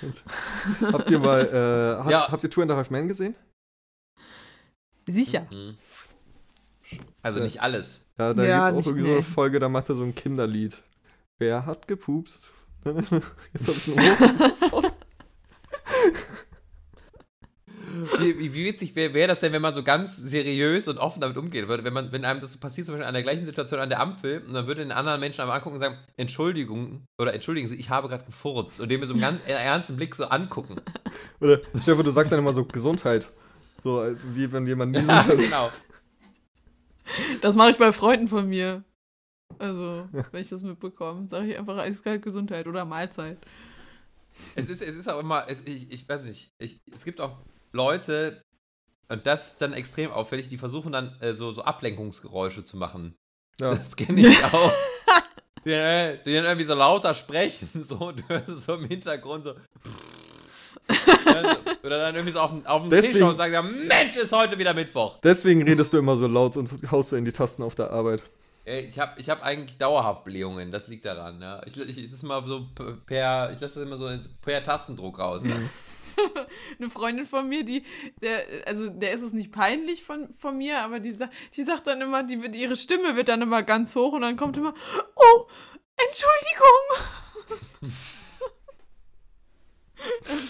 [0.92, 2.28] habt ihr mal, äh, habt, Ja.
[2.30, 3.34] habt ihr Two and a Half Men gesehen?
[5.06, 5.46] Sicher.
[5.50, 5.76] Mhm.
[7.22, 8.06] Also nicht alles.
[8.18, 9.22] Ja, da Ja, gibt's auch irgendwie so eine nee.
[9.22, 10.82] Folge, da macht er so ein Kinderlied.
[11.38, 12.48] Wer hat gepupst?
[12.84, 14.83] Jetzt hab ich's einen Ohr.
[18.18, 21.20] Wie, wie, wie witzig wäre wär das denn, wenn man so ganz seriös und offen
[21.20, 21.84] damit umgehen würde?
[21.84, 24.00] Wenn, man, wenn einem das so passiert, zum Beispiel an der gleichen Situation an der
[24.00, 27.76] Ampel, und dann würde den anderen Menschen einmal angucken und sagen, Entschuldigung, oder entschuldigen Sie,
[27.76, 28.80] ich habe gerade gefurzt.
[28.80, 30.76] Und dem mit so einem ganz ernsten Blick so angucken.
[31.40, 33.30] Oder Stefan, du sagst dann immer so Gesundheit.
[33.82, 35.70] So, äh, wie wenn jemand niesen Ja, genau.
[37.42, 38.82] Das mache ich bei Freunden von mir.
[39.58, 43.38] Also, wenn ich das mitbekomme, sage ich einfach eiskalt Gesundheit oder Mahlzeit.
[44.54, 47.36] Es ist, es ist auch immer, es, ich, ich weiß nicht, ich, es gibt auch
[47.74, 48.40] Leute,
[49.08, 53.14] und das ist dann extrem auffällig, die versuchen dann äh, so, so Ablenkungsgeräusche zu machen.
[53.60, 53.74] Ja.
[53.74, 54.72] Das kenne ich auch.
[55.64, 58.86] Die, äh, die dann irgendwie so lauter sprechen, so, und du hörst es so im
[58.86, 59.54] Hintergrund so.
[61.82, 64.58] Oder dann irgendwie so auf, auf dem Tisch Deswegen- und sagen, ja, Mensch, ist heute
[64.58, 65.18] wieder Mittwoch.
[65.22, 68.22] Deswegen redest du immer so laut und haust du in die Tasten auf der Arbeit.
[68.66, 71.40] Äh, Ich habe ich hab eigentlich dauerhaft Blähungen, das liegt daran.
[71.40, 71.62] Ja.
[71.66, 72.66] Ich, ich, es ist mal so
[73.06, 74.10] per, ich lasse das immer so
[74.42, 75.44] per Tastendruck raus.
[75.46, 75.56] Ja.
[76.78, 77.84] Eine Freundin von mir, die,
[78.22, 81.16] der, also der ist es nicht peinlich von, von mir, aber die,
[81.56, 84.36] die sagt dann immer, die, wird- ihre Stimme wird dann immer ganz hoch und dann
[84.36, 84.74] kommt immer,
[85.16, 85.46] oh,
[85.96, 87.92] Entschuldigung.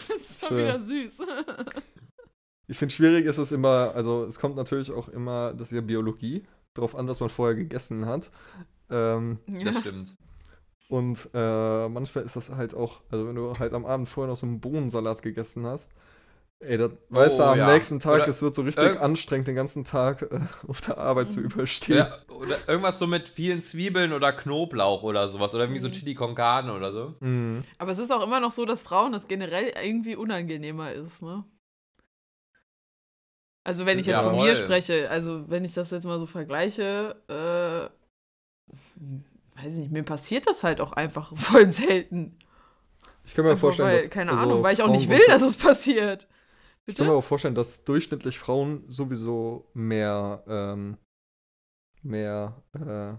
[0.09, 1.23] Das ist schon wieder süß.
[2.67, 5.83] Ich finde, schwierig ist es immer, also es kommt natürlich auch immer, das ist ja
[5.83, 8.31] Biologie, darauf an, was man vorher gegessen hat.
[8.89, 10.17] Ähm, Das stimmt.
[10.99, 14.37] Und äh, manchmal ist das halt auch, also wenn du halt am Abend vorher noch
[14.37, 15.93] so einen Bohnensalat gegessen hast,
[16.61, 17.75] ey, das weißt du Oh, am ja.
[17.75, 20.99] nächsten Tag, Oder es wird so richtig irg- anstrengend, den ganzen Tag äh, auf der
[20.99, 21.97] Arbeit zu überstehen.
[21.99, 25.55] Ja, oder irgendwas so mit vielen Zwiebeln oder Knoblauch oder sowas.
[25.55, 25.93] Oder irgendwie so Mhm.
[25.93, 27.15] Chili con Carne oder so.
[27.21, 27.63] Mhm.
[27.79, 31.45] Aber es ist auch immer noch so, dass Frauen das generell irgendwie unangenehmer ist, ne?
[33.67, 36.27] Also wenn ich jetzt Ja, von mir spreche, also wenn ich das jetzt mal so
[36.27, 37.89] vergleiche, äh,
[39.65, 42.39] weiß ich nicht, mir passiert das halt auch einfach voll selten.
[43.25, 44.11] Ich kann mir Einfach vorstellen, weil, dass.
[44.11, 46.29] keine also Ahnung, weil ich auch Frauen nicht will, dass es passiert.
[46.87, 47.19] Ich kann mir Bitte?
[47.19, 50.99] auch vorstellen, dass durchschnittlich Frauen sowieso mehr, ähm,
[52.03, 53.17] mehr, äh, wie nennt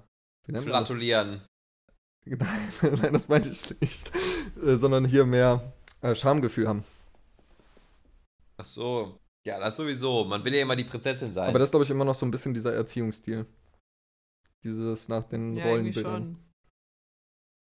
[0.48, 0.64] man das?
[0.64, 1.42] Flatulieren.
[2.28, 4.12] Nein, nein, das meinte ich nicht.
[4.60, 6.84] Äh, sondern hier mehr äh, Schamgefühl haben.
[8.58, 9.20] Ach so.
[9.46, 10.24] Ja, das sowieso.
[10.24, 11.50] Man will ja immer die Prinzessin sein.
[11.50, 13.46] Aber das ist, glaube ich, immer noch so ein bisschen dieser Erziehungsstil.
[14.66, 16.38] Dieses nach den Ja, Rollenbildern.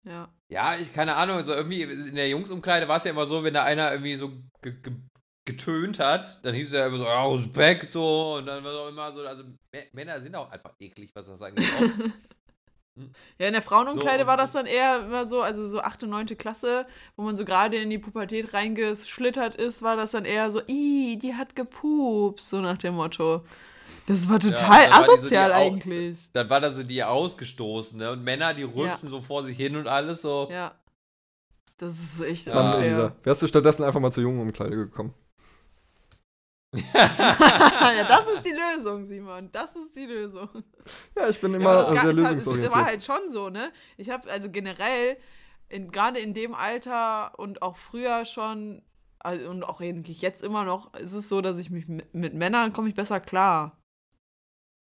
[0.05, 0.29] Ja.
[0.49, 3.55] Ja, ich keine Ahnung, so irgendwie in der Jungsumkleide war es ja immer so, wenn
[3.55, 4.31] da einer irgendwie so
[4.63, 4.93] ge ge
[5.47, 8.79] getönt hat, dann hieß es ja immer so, ja, Respekt, so, und dann war es
[8.79, 9.43] auch immer so, also
[9.75, 11.65] Mä- Männer sind auch einfach eklig, was das angeht.
[13.39, 16.03] Ja, in der Frauenumkleide So, war das dann eher immer so, also so 8.
[16.05, 16.37] und 9.
[16.37, 16.87] Klasse,
[17.17, 21.17] wo man so gerade in die Pubertät reingeschlittert ist, war das dann eher so, ih,
[21.17, 23.45] die hat gepupst, so nach dem Motto.
[24.12, 26.31] Das war total dann war die so asozial Au- eigentlich.
[26.33, 29.87] Dann war da so die Ausgestoßene und Männer, die rülpsen so vor sich hin und
[29.87, 30.49] alles so.
[30.51, 30.73] Ja.
[31.79, 32.55] Das ist echt Ja.
[32.55, 32.81] Mann.
[32.83, 35.14] Elisa, wärst du stattdessen einfach mal zur jungen Umkleide gekommen?
[36.75, 39.49] ja, das ist die Lösung, Simon.
[39.51, 40.49] Das ist die Lösung.
[41.16, 42.73] Ja, ich bin Ja, immer das Es sehr lösungsorientiert.
[42.75, 43.73] war halt schon so, ne?
[43.96, 45.16] Ich habe also generell,
[45.68, 48.83] in, gerade in dem Alter und auch früher schon,
[49.18, 52.35] also, und auch eigentlich jetzt immer noch, ist es so, dass ich mich mit, mit
[52.35, 53.77] Männern komme ich besser klar.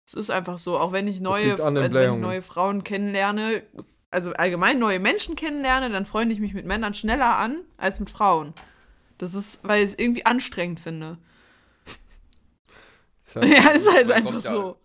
[0.06, 3.64] Es ist einfach so, auch wenn ich neue, an also wenn ich neue Frauen kennenlerne,
[4.10, 8.08] also allgemein neue Menschen kennenlerne, dann freunde ich mich mit Männern schneller an als mit
[8.08, 8.54] Frauen.
[9.18, 11.18] Das ist, weil ich es irgendwie anstrengend finde.
[13.26, 13.44] Tja.
[13.44, 14.78] Ja, ist halt einfach kommt ja- so.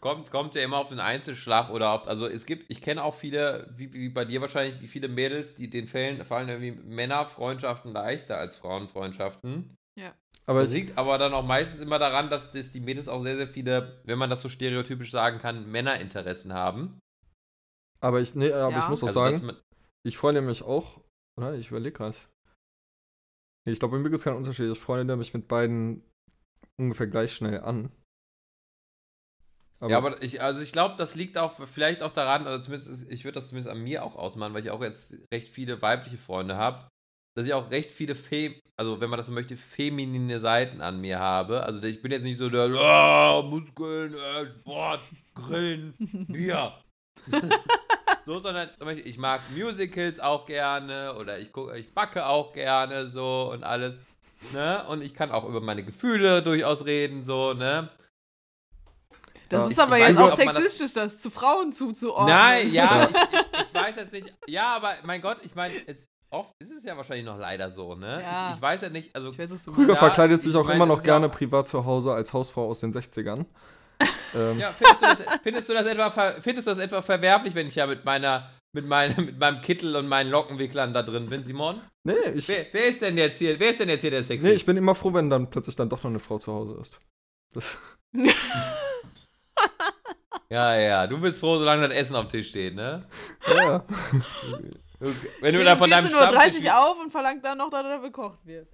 [0.00, 3.14] Kommt, kommt ja immer auf den Einzelschlag oder auf, also es gibt, ich kenne auch
[3.14, 7.92] viele, wie, wie bei dir wahrscheinlich, wie viele Mädels, die den Fällen fallen irgendwie Männerfreundschaften
[7.92, 9.76] leichter als Frauenfreundschaften.
[10.48, 13.20] Aber Das es, liegt aber dann auch meistens immer daran, dass, dass die Mädels auch
[13.20, 16.98] sehr, sehr viele, wenn man das so stereotypisch sagen kann, Männerinteressen haben.
[18.00, 18.78] aber ich, nee, aber Ja.
[18.78, 19.56] ich muss auch Also, sagen,
[20.04, 21.00] ich freue mich auch,
[21.36, 21.54] oder?
[21.54, 22.16] Ich überlege gerade.
[23.66, 24.70] Nee, ich glaube, bei mir gibt es keinen Unterschied.
[24.70, 26.04] Ich freue mich mit beiden
[26.78, 27.90] ungefähr gleich schnell an.
[29.82, 33.24] ja, aber ich, also ich glaube, das liegt auch vielleicht auch daran, oder zumindest, ich
[33.24, 36.56] würde das zumindest an mir auch ausmachen, weil ich auch jetzt recht viele weibliche Freunde
[36.56, 36.88] habe,
[37.36, 41.00] dass ich auch recht viele, Fe also wenn man das so möchte, feminine Seiten an
[41.00, 41.62] mir habe.
[41.62, 45.00] Also ich bin jetzt nicht so der, ah, Muskeln, äh, Sport,
[45.34, 45.94] Grillen,
[46.28, 46.72] Bier.
[48.24, 48.70] so, sondern
[49.04, 53.94] ich mag Musicals auch gerne oder ich gucke, ich backe auch gerne so und alles.
[54.52, 54.84] Ne?
[54.88, 57.88] Und ich kann auch über meine Gefühle durchaus reden, so, ne?
[59.48, 59.66] Das Ja.
[59.66, 62.36] ist Ich- aber ich jetzt nicht, auch man das- sexistisch, das, zu Frauen zuzuordnen.
[62.36, 64.34] Nein, ja, ich, ich, ich weiß jetzt nicht.
[64.48, 67.94] Ja, aber mein Gott, ich meine, es, oft ist es ja wahrscheinlich noch leider so,
[67.94, 68.20] ne?
[68.22, 68.50] Ja.
[68.50, 69.36] Ich, ich weiß ja nicht, also.
[69.36, 69.94] Weiß, Krüger.
[69.94, 72.68] Ja, verkleidet sich ich auch meine, immer noch gerne auch- privat zu Hause als Hausfrau
[72.68, 73.44] aus den 60ern.
[74.34, 77.54] ähm, Ja, findest du, das, findest, du das etwa, ver- findest du das etwa verwerflich,
[77.54, 78.50] wenn ich ja mit meiner.
[78.74, 81.80] Mit, meinem, mit meinem Kittel und meinen Lockenwicklern da drin bin, Simon?
[82.04, 83.58] nee, ich, Wer, wer ist denn jetzt hier?
[83.58, 84.44] Wer ist denn jetzt hier der Sexist?
[84.44, 86.76] nee, ich bin immer froh, wenn dann plötzlich dann doch noch eine Frau zu Hause
[86.78, 86.98] ist.
[87.54, 87.78] Das,
[90.50, 93.04] Ja, ja, du bist froh, solange das Essen auf dem Tisch steht, ne?
[93.48, 93.84] ja.
[95.40, 96.64] Wenn du da von deinem 14.30 Stammtisch.
[96.64, 98.68] Uhr auf und verlangt dann noch, dass er gekocht wird.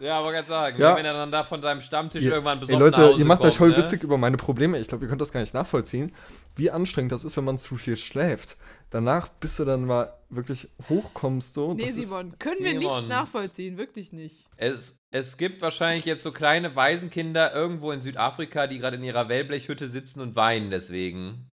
[0.00, 0.96] Ja, aber ganz sagen, Ja.
[0.96, 3.24] wenn er dann da von seinem Stammtisch Ihr, irgendwann ey besoffen Leute, nach Hause ihr
[3.26, 3.76] macht euch kommt, voll ne?
[3.76, 4.78] witzig über meine Probleme.
[4.78, 6.12] Ich glaube, ihr könnt das gar nicht nachvollziehen,
[6.56, 8.56] wie anstrengend das ist, wenn man zu viel schläft.
[8.90, 11.74] Danach, bis du dann mal wirklich hochkommst, so.
[11.74, 12.96] Nee, das ist, Simon, können wir Simon.
[13.00, 14.46] nicht nachvollziehen, wirklich nicht.
[14.56, 19.28] Es, es gibt wahrscheinlich jetzt so kleine Waisenkinder irgendwo in Südafrika, die gerade in ihrer
[19.28, 21.48] Wellblechhütte sitzen und weinen deswegen.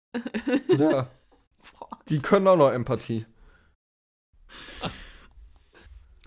[0.77, 1.07] ja,
[2.09, 3.25] die können auch noch Empathie.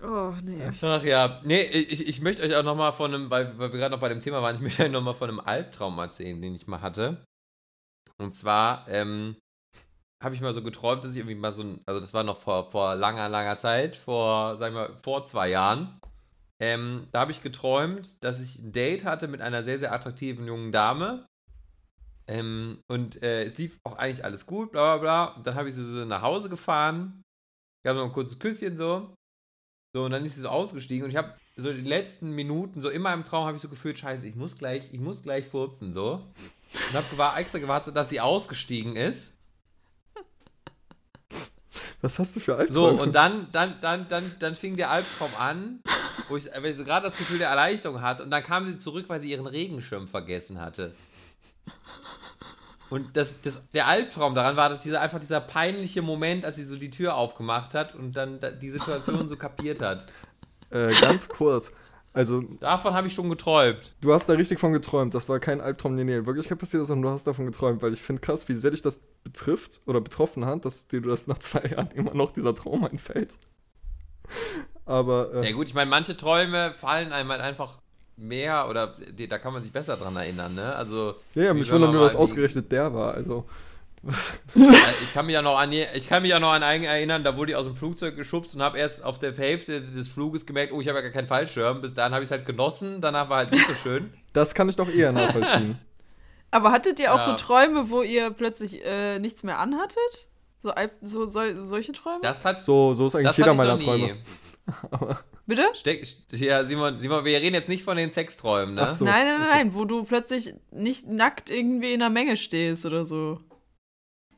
[0.03, 0.69] Oh, nee.
[0.81, 3.95] Ach ja, nee, ich, ich möchte euch auch nochmal von einem, weil, weil wir gerade
[3.95, 6.67] noch bei dem Thema waren, ich möchte euch nochmal von einem Albtraum erzählen, den ich
[6.67, 7.23] mal hatte.
[8.17, 9.37] Und zwar ähm,
[10.21, 12.41] habe ich mal so geträumt, dass ich irgendwie mal so ein, also das war noch
[12.41, 15.99] vor, vor langer, langer Zeit, vor, sagen wir, vor zwei Jahren.
[16.61, 20.47] Ähm, da habe ich geträumt, dass ich ein Date hatte mit einer sehr, sehr attraktiven
[20.47, 21.25] jungen Dame.
[22.27, 25.35] Ähm, und äh, es lief auch eigentlich alles gut, bla bla bla.
[25.37, 27.21] Und dann habe ich sie so nach Hause gefahren.
[27.85, 29.13] Gab noch ein kurzes Küsschen so.
[29.95, 32.89] So, und dann ist sie so ausgestiegen und ich habe so die letzten Minuten, so
[32.89, 35.93] in meinem Traum habe ich so gefühlt, scheiße, ich muss gleich, ich muss gleich furzen,
[35.93, 36.25] so.
[36.89, 39.37] Und habe gewa extra gewartet, dass sie ausgestiegen ist.
[42.01, 43.01] Was hast du für So, Albträume?
[43.03, 45.79] und dann, dann, dann, dann, dann fing der Albtraum an,
[46.27, 48.23] wo ich, weil ich so gerade das Gefühl der Erleichterung hatte.
[48.23, 50.95] Und dann kam sie zurück, weil sie ihren Regenschirm vergessen hatte.
[52.93, 56.63] Und das, das, der Albtraum daran war, dass dieser einfach dieser peinliche Moment, als sie
[56.63, 60.05] so die Tür aufgemacht hat und dann da, die Situation so kapiert hat.
[60.69, 61.71] Äh, ganz kurz.
[62.13, 63.93] Also, Davon habe ich schon geträumt.
[64.01, 65.13] du hast da richtig von geträumt.
[65.13, 67.83] Das war kein Albtraum, den dir in Wirklichkeit passiert ist, sondern du hast davon geträumt,
[67.83, 71.27] weil ich finde krass, wie sehr dich das betrifft oder betroffen hat, dass dir das
[71.27, 73.37] nach zwei Jahren immer noch dieser Traum einfällt.
[74.85, 77.82] Aber, äh, Ja gut, ich meine, manche Träume fallen einem halt einfach
[78.17, 78.95] mehr oder
[79.29, 80.75] da kann man sich besser dran erinnern, ne?
[80.75, 83.13] Also ja, ja mich wundert nur, dass ausgerechnet der war.
[83.13, 83.45] Also,
[84.05, 87.37] ich kann mich ja noch an ich kann mich auch noch an einen erinnern, da
[87.37, 90.73] wurde ich aus dem Flugzeug geschubst und habe erst auf der Hälfte des Fluges gemerkt,
[90.73, 91.81] oh, ich habe ja gar keinen Fallschirm.
[91.81, 94.13] Bis dahin habe ich es halt genossen, danach war halt nicht so schön.
[94.33, 95.79] das kann ich doch eher nachvollziehen.
[96.51, 97.37] Aber hattet ihr auch so Ja.
[97.37, 100.27] Träume, wo ihr plötzlich äh, nichts mehr anhattet?
[100.59, 100.71] So,
[101.01, 102.19] so sol solche Träume?
[102.21, 103.77] Das hat So, so ist eigentlich das jeder meiner.
[103.77, 104.17] Träume.
[105.45, 105.67] Bitte?
[105.73, 108.83] Steck, ja, Simon, Simon, wir reden jetzt nicht von den Sexträumen, ne?
[108.83, 109.03] Ach so.
[109.05, 109.49] nein, nein, okay.
[109.49, 113.41] nein, wo du plötzlich nicht nackt irgendwie in der Menge stehst oder so.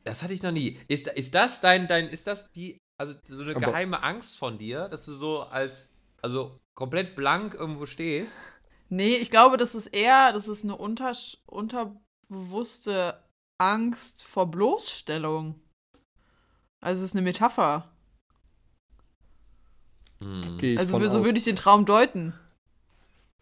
[0.04, 0.78] Das hatte ich noch nie.
[0.88, 4.58] Ist, ist das dein, dein, ist das die, also so eine Aber- geheime Angst von
[4.58, 8.40] dir, dass du so als, also komplett blank irgendwo stehst?
[8.88, 11.12] Nee, ich glaube, das ist eher, das ist eine unter,
[11.46, 13.22] unterbewusste
[13.58, 15.60] Angst vor Bloßstellung.
[16.80, 17.92] Also es ist eine Metapher.
[20.26, 20.58] Hm.
[20.58, 21.24] Gehe also so aus.
[21.24, 22.34] würde ich den Traum deuten.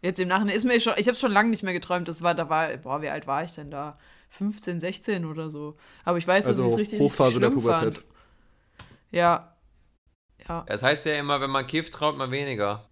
[0.02, 2.06] Jetzt im Nachhinein ist mir schon, ich habe schon lange nicht mehr geträumt.
[2.08, 3.98] Das war, da war, boah, wie alt war ich denn da?
[4.30, 5.78] 15, 16 oder so.
[6.04, 7.94] Aber ich weiß, dass ich also es richtig, Hochphase der schlimm Pubertät.
[7.94, 8.04] fand.
[9.10, 9.56] Ja.
[10.46, 10.64] Ja.
[10.66, 12.86] Das heißt ja immer, wenn man kifft, traut man weniger.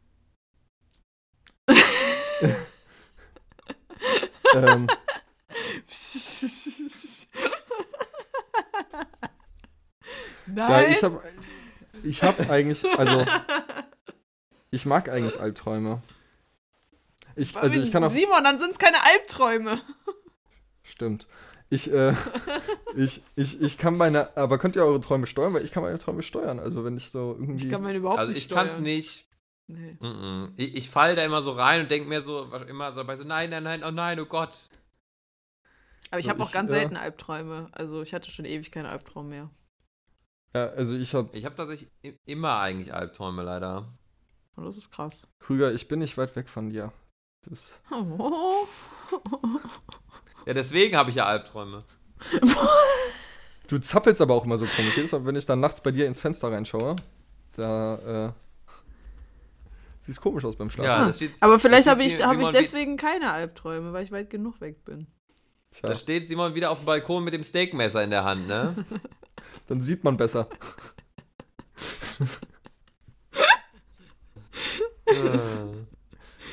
[4.54, 4.86] ähm,
[10.46, 10.92] ja, Nein.
[10.92, 11.20] ich habe
[12.04, 13.24] ich hab eigentlich, also
[14.70, 16.02] ich mag eigentlich Albträume.
[17.34, 19.80] Ich, also ich kann auch, Simon, dann sind es keine Albträume.
[20.82, 21.26] stimmt.
[21.70, 22.12] Ich, äh,
[22.96, 25.54] ich, ich, ich kann meine, aber könnt ihr eure Träume steuern?
[25.54, 26.60] Weil ich kann meine Träume steuern.
[26.60, 28.82] Also wenn ich so irgendwie, Ich kann meine überhaupt Also nicht ich kann es steuern.
[28.84, 29.28] nicht.
[29.68, 29.96] Nee.
[30.00, 30.52] Mhm.
[30.56, 33.24] Ich, ich fall da immer so rein und denke mir so, immer so dabei so,
[33.24, 34.52] nein, nein, nein, oh nein, oh Gott.
[36.10, 37.68] Aber ich Also habe auch ich, ganz äh, selten Albträume.
[37.72, 39.48] Also ich hatte schon ewig keinen Albtraum mehr.
[40.54, 41.90] Ja, also ich habe Ich habe tatsächlich
[42.24, 43.92] immer eigentlich Albträume leider.
[44.56, 45.26] Und das ist krass.
[45.40, 46.92] Krüger, ich bin nicht weit weg von dir.
[47.48, 48.66] Das, Oh.
[50.46, 51.78] Ja, deswegen habe ich ja Albträume.
[53.68, 54.96] du zappelst aber auch immer so komisch.
[54.96, 56.96] Jedes Mal, wenn ich dann nachts bei dir ins Fenster reinschaue,
[57.54, 58.32] da äh,
[60.00, 60.90] siehst komisch aus beim Schlafen.
[60.90, 64.30] Ja, das steht, Aber vielleicht habe ich, hab ich deswegen keine Albträume, weil ich weit
[64.30, 65.06] genug weg bin.
[65.70, 68.74] Tja, Da steht Simon wieder auf dem Balkon mit dem Steakmesser in der Hand, ne?
[69.68, 70.48] dann sieht man besser.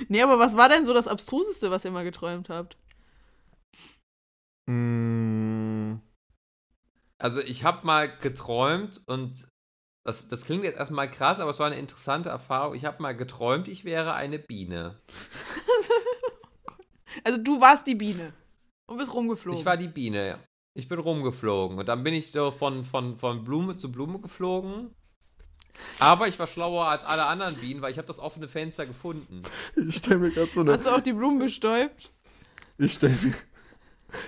[0.08, 2.78] Nee, aber was war denn so das Abstruseste, was ihr mal geträumt habt?
[4.69, 5.95] Mm,
[7.19, 9.47] Also ich habe mal geträumt und
[10.06, 12.75] das, das klingt jetzt erstmal krass, aber es war eine interessante Erfahrung.
[12.75, 14.99] Ich habe mal geträumt, ich wäre eine Biene.
[17.23, 18.34] Also du warst die Biene
[18.88, 19.60] und bist rumgeflogen.
[19.60, 20.28] Ich war die Biene.
[20.28, 20.39] ja.
[20.79, 24.91] Ich bin rumgeflogen und dann bin ich so von, von, von Blume zu Blume geflogen.
[25.99, 29.41] Aber ich war schlauer als alle anderen Bienen, weil ich habe das offene Fenster gefunden.
[29.75, 32.11] ich stelle mir gerade so eine, Hast du auch die Blumen bestäubt?
[32.77, 33.33] ich stelle mir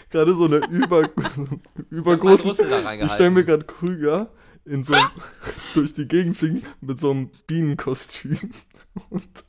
[0.09, 4.29] gerade so eine über, so einen Ich stelle mir gerade Krüger
[4.65, 4.93] in so
[5.73, 8.51] durch die Gegend fliegen mit so einem Bienenkostüm
[9.09, 9.45] und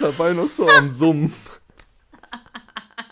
[0.00, 1.34] dabei noch so am Summen.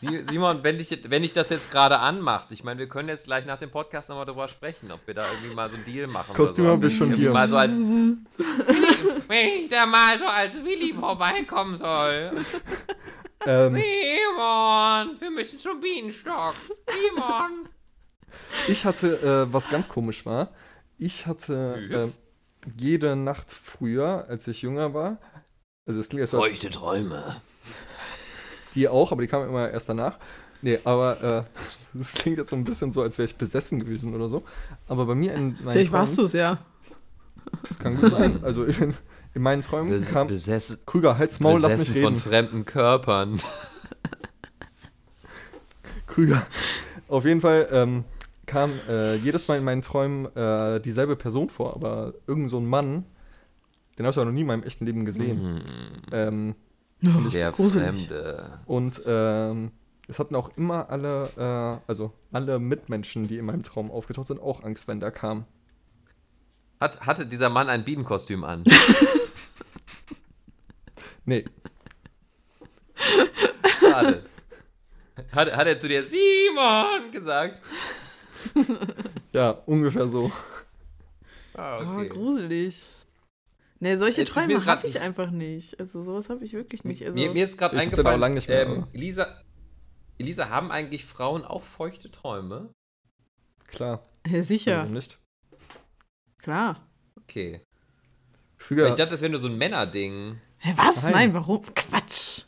[0.00, 3.46] Simon, wenn dich, wenn dich das jetzt gerade anmacht, ich meine, wir können jetzt gleich
[3.46, 6.34] nach dem Podcast nochmal drüber sprechen, ob wir da irgendwie mal so einen Deal machen.
[6.34, 7.32] Kostüm oder hab ich schon hier.
[7.32, 12.32] Mal so als, wenn ich da mal so als Willi vorbeikommen soll.
[13.46, 16.54] Ähm, Simon, wir müssen zum Bienenstock.
[16.86, 17.68] Simon.
[18.66, 20.50] ich hatte, äh, was ganz komisch war,
[20.98, 25.18] ich hatte äh, jede Nacht früher, als ich jünger war,
[25.86, 27.40] also es klingt jetzt was, Träume.
[28.74, 30.18] Die auch, aber die kamen immer erst danach.
[30.62, 31.42] Nee, aber äh,
[31.94, 34.42] das klingt jetzt so ein bisschen so, als wäre ich besessen gewesen oder so.
[34.86, 36.58] Aber bei mir in meinen Vielleicht warst du es ja.
[37.66, 38.40] Das kann gut sein.
[38.42, 38.94] Also ich, in,
[39.34, 42.22] in meinen Träumen Bes kam besessen, Krüger, halt's Maul, lass mich besessen von reden.
[42.22, 43.40] fremden Körpern.
[46.06, 46.46] Krüger.
[47.08, 48.04] Auf jeden Fall ähm,
[48.46, 52.66] kam äh, jedes Mal in meinen Träumen äh, dieselbe Person vor, aber irgend so ein
[52.66, 53.04] Mann,
[53.98, 55.62] den habe ich aber noch nie in meinem echten Leben gesehen.
[56.12, 56.54] Ähm,
[57.06, 58.06] Oh, Der gruselig.
[58.08, 58.58] Fremde.
[58.66, 59.70] und ähm,
[60.08, 64.40] es hatten auch immer alle, äh, also alle Mitmenschen, die in meinem Traum aufgetaucht sind,
[64.40, 65.44] auch Angst, wenn der kam.
[66.80, 68.64] Hat, hatte dieser Mann ein Bienenkostüm an?
[71.24, 71.44] Nee,
[73.80, 74.24] Schade.
[75.32, 77.60] Hat, hat er zu dir Simon gesagt?
[79.32, 80.30] ja, ungefähr so.
[81.54, 82.82] Ah, Oh, gruselig.
[83.80, 85.78] Nee, solche Jetzt Träume habe ich einfach nicht.
[85.78, 87.02] Also sowas habe ich wirklich nicht.
[87.06, 89.40] Also, mir, mir ist gerade den auch eingefallen, lang nicht mehr, ähm, Elisa,
[90.18, 92.72] Elisa, haben eigentlich Frauen auch feuchte Träume?
[93.68, 95.18] Klar, ja, sicher, warum nicht?
[96.38, 96.88] klar.
[97.22, 97.62] Okay.
[98.56, 100.40] Krüger, Ich dachte, das wäre nur so ein Männerding.
[100.58, 101.02] Hä, was?
[101.04, 101.12] Nein.
[101.12, 101.34] Nein.
[101.34, 101.62] warum?
[101.74, 102.44] Quatsch.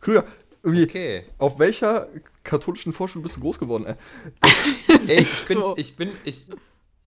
[0.00, 0.24] Krüger,
[0.62, 1.24] irgendwie, Okay.
[1.38, 2.08] auf welcher
[2.44, 3.86] katholischen Vorschule bist du groß geworden?
[3.86, 3.94] Ey?
[5.08, 5.74] Ey, ich bin, so.
[5.78, 6.44] ich bin, ich,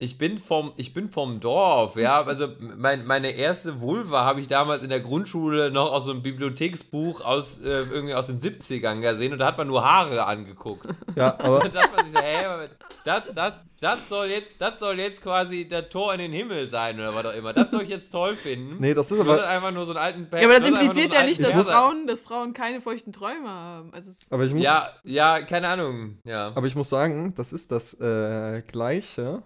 [0.03, 2.23] Ich bin vom, ich bin vom Dorf, ja.
[2.27, 6.23] Also mein, meine erste Vulva habe ich damals in der Grundschule noch aus so einem
[6.23, 10.89] Bibliotheksbuch aus äh, irgendwie aus den 70ern gesehen und da hat man nur Haare angeguckt.
[11.15, 12.69] Ja, aber Da dachte man sich, so, hä,
[13.05, 16.99] das, das, das, soll jetzt, das soll jetzt quasi der Tor in den Himmel sein
[16.99, 17.53] oder was auch immer.
[17.53, 18.79] Das soll ich jetzt toll finden.
[18.79, 19.47] nee, das ist aber.
[19.47, 21.69] einfach nur so einen alten Ja, aber das einfach impliziert ja nicht, dass.
[21.69, 23.93] Frauen, dass Frauen keine feuchten Träume haben.
[23.93, 26.19] Also Aber ich muss, Ja, ja, keine Ahnung.
[26.25, 26.49] Ja.
[26.55, 29.43] aber ich muss sagen, das ist das äh, Gleiche.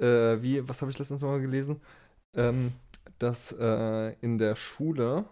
[0.00, 1.80] Äh, wie, was habe ich letztens mal gelesen?
[2.34, 2.72] Ähm,
[3.18, 5.24] dass äh, in der Schule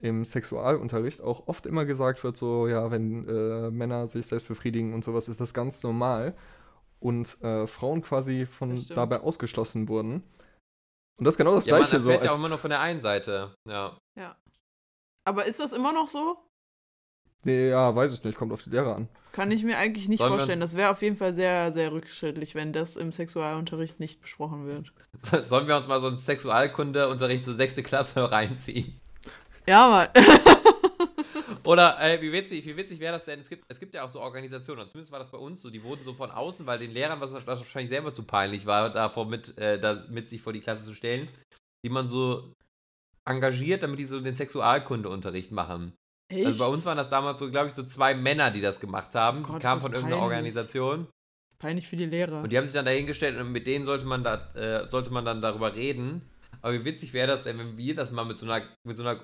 [0.00, 4.94] im Sexualunterricht auch oft immer gesagt wird, so, ja, wenn äh, Männer sich selbst befriedigen
[4.94, 6.36] und sowas, ist das ganz normal.
[7.00, 10.22] Und äh, Frauen quasi von dabei ausgeschlossen wurden.
[11.16, 12.00] Und das ist genau das ja, man Gleiche.
[12.00, 13.54] So, erfährt ja auch als, immer nur von der einen Seite.
[13.66, 13.98] Ja.
[15.24, 16.36] aber ist das immer noch so?
[17.44, 19.08] Nee, ja, weiß ich nicht, kommt auf die Lehrer an.
[19.32, 20.60] Kann ich mir eigentlich nicht Sollen vorstellen.
[20.60, 24.92] Das wäre auf jeden Fall sehr, sehr rückschrittlich, wenn das im Sexualunterricht nicht besprochen wird.
[25.16, 29.00] So- Sollen wir uns mal so einen Sexualkundeunterricht so sechste Klasse reinziehen?
[29.66, 30.08] Ja, Mann.
[31.64, 33.38] Oder äh, wie witzig, wie witzig wäre das denn?
[33.40, 35.68] Es gibt, es gibt ja auch so Organisationen, und zumindest war das bei uns so,
[35.70, 38.90] die wurden so von außen, weil den Lehrern was, was wahrscheinlich selber zu peinlich war,
[38.90, 41.28] davor mit, äh, das, mit sich vor die Klasse zu stellen,
[41.84, 42.54] die man so
[43.26, 45.92] engagiert, damit die so den Sexualkundeunterricht machen.
[46.28, 46.44] Echt?
[46.46, 49.14] Also bei uns waren das damals so, glaube ich, so zwei Männer, die das gemacht
[49.14, 49.42] haben.
[49.42, 50.36] Gott, die kamen von irgendeiner peinlich.
[50.54, 51.06] Organisation.
[51.58, 52.42] Peinlich für die Lehrer.
[52.42, 55.24] Und die haben sich dann dahingestellt und mit denen sollte man da, äh, sollte man
[55.24, 56.22] dann darüber reden.
[56.60, 59.02] Aber wie witzig wäre das denn, wenn wir das mal mit so einer, mit so
[59.04, 59.20] einer,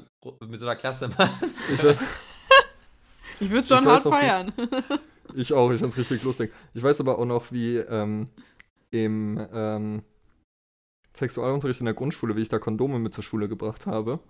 [0.46, 1.54] mit so einer Klasse machen?
[1.72, 1.80] Ich,
[3.40, 4.52] ich würde es schon Ich hart noch, wie- feiern.
[5.34, 6.52] ich auch, ich fand's richtig lustig.
[6.74, 8.28] Ich weiß aber auch noch, wie ähm,
[8.90, 10.02] im ähm,
[11.16, 14.20] Sexualunterricht in der Grundschule, wie ich da Kondome mit zur Schule gebracht habe.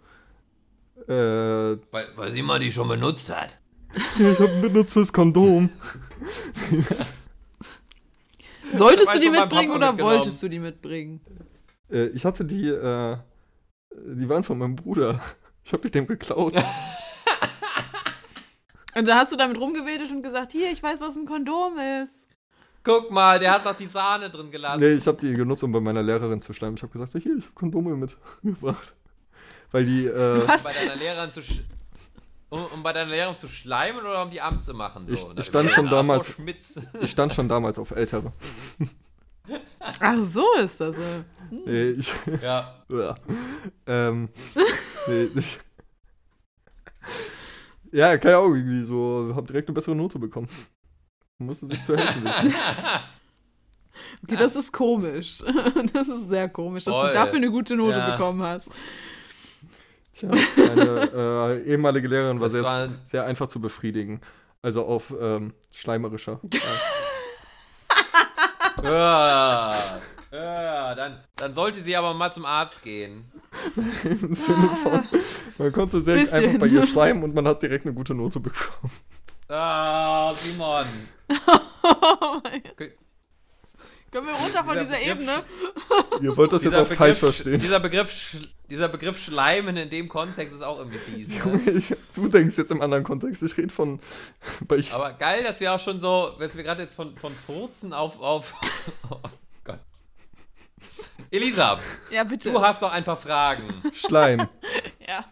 [1.08, 3.58] Äh, Weil, weil sie mal die schon benutzt hat.
[4.18, 5.70] ich habe ein benutztes Kondom.
[8.72, 11.20] Solltest du die mitbringen oder wolltest du die mitbringen?
[11.90, 13.16] Äh, ich hatte die, äh,
[13.92, 15.20] die waren von meinem Bruder.
[15.64, 16.56] Ich habe die dem geklaut.
[18.96, 22.28] Und da hast du damit rumgewedelt und gesagt, hier, ich weiß, was ein Kondom ist.
[22.84, 24.78] Guck mal, der hat noch die Sahne drin gelassen.
[24.80, 26.76] nee, ich habe die genutzt, um bei meiner Lehrerin zu schleimen.
[26.76, 28.94] Ich habe gesagt, hier, ich habe Kondome mitgebracht.
[29.74, 31.60] Weil die, äh, Um bei deiner Lehrerin zu sch
[32.50, 35.04] um, um bei deiner Lehrerin zu schleimen oder um die Amt zu machen?
[35.08, 36.32] So, Ich- ich stand schon damals-
[37.00, 38.32] ich stand schon damals auf Ältere.
[39.80, 40.96] Ach, so ist das.
[40.96, 41.24] äh.
[41.50, 42.72] Nee, ich, ja.
[42.88, 43.14] Ja.
[43.88, 44.28] ähm,
[45.08, 45.58] nee, ich,
[47.92, 50.48] ja, keine Ahnung, irgendwie so, hab direkt eine bessere Note bekommen.
[51.38, 52.54] Musste sich zu helfen wissen.
[54.22, 55.42] Okay, das ist komisch.
[55.92, 57.08] Das ist sehr komisch, dass Voll.
[57.08, 58.12] du dafür eine gute Note Ja.
[58.16, 58.70] bekommen hast.
[60.14, 61.10] Tja, meine
[61.64, 64.20] äh, ehemalige Lehrerin war sehr, war- sehr einfach zu befriedigen.
[64.62, 66.40] Also auf ähm, schleimerischer.
[68.82, 69.74] ja.
[70.32, 70.94] ja.
[70.94, 73.30] Dann, dann sollte sie aber mal zum Arzt gehen.
[74.04, 75.04] Im Sinne von,
[75.58, 76.44] man konnte sehr Bisschen.
[76.44, 78.92] einfach bei ihr schleimen und man hat direkt eine gute Note bekommen.
[79.48, 80.86] Ah, Simon.
[81.86, 82.92] Oh mein Gott.
[84.14, 85.42] Können wir runter von Dieser dieser, Begriff- Ebene?
[86.22, 87.58] Ihr wollt das jetzt auch falsch verstehen.
[87.58, 88.36] Dieser Begriff,
[88.70, 91.30] dieser Begriff Schleimen in dem Kontext ist auch irgendwie fies.
[91.30, 91.96] Ne?
[92.14, 93.42] Du denkst jetzt im anderen Kontext.
[93.42, 93.98] Ich rede von.
[94.92, 98.20] Aber geil, dass wir auch schon so, dass wir gerade jetzt von, von Furzen auf,
[98.20, 98.54] auf.
[99.10, 99.18] Oh
[99.64, 99.80] Gott.
[101.32, 101.80] Elisa,
[102.12, 102.52] Ja, bitte.
[102.52, 103.64] du hast noch ein paar Fragen.
[103.94, 104.48] Schleim.
[105.08, 105.24] ja.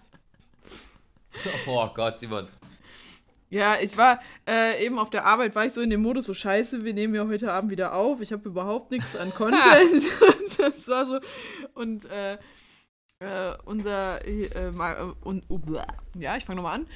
[1.69, 2.49] Oh Gott, Simon.
[3.53, 6.33] Ja, ich war äh, eben auf der Arbeit, war ich so in dem Modus, so
[6.33, 8.23] scheiße, wir nehmen ja heute Abend wieder auf.
[8.23, 10.05] Ich habe überhaupt nichts an Content.
[10.59, 11.21] das war so.
[11.75, 12.39] Und äh,
[13.19, 14.73] äh, unser, äh, äh,
[15.21, 15.87] und, blah.
[16.19, 16.87] ja, ich fange nochmal an.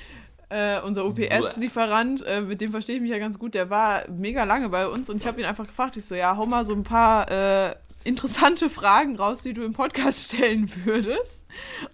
[0.48, 4.44] Äh, unser UPS-Lieferant, äh, mit dem verstehe ich mich ja ganz gut, der war mega
[4.44, 6.72] lange bei uns und ich habe ihn einfach gefragt, ich so, ja, hau mal so
[6.72, 11.44] ein paar äh, interessante Fragen raus, die du im Podcast stellen würdest.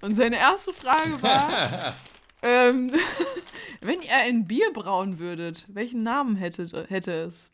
[0.03, 1.97] Und seine erste Frage war,
[2.43, 2.93] ähm,
[3.81, 7.51] wenn ihr ein Bier brauen würdet, welchen Namen hättet, hätte es?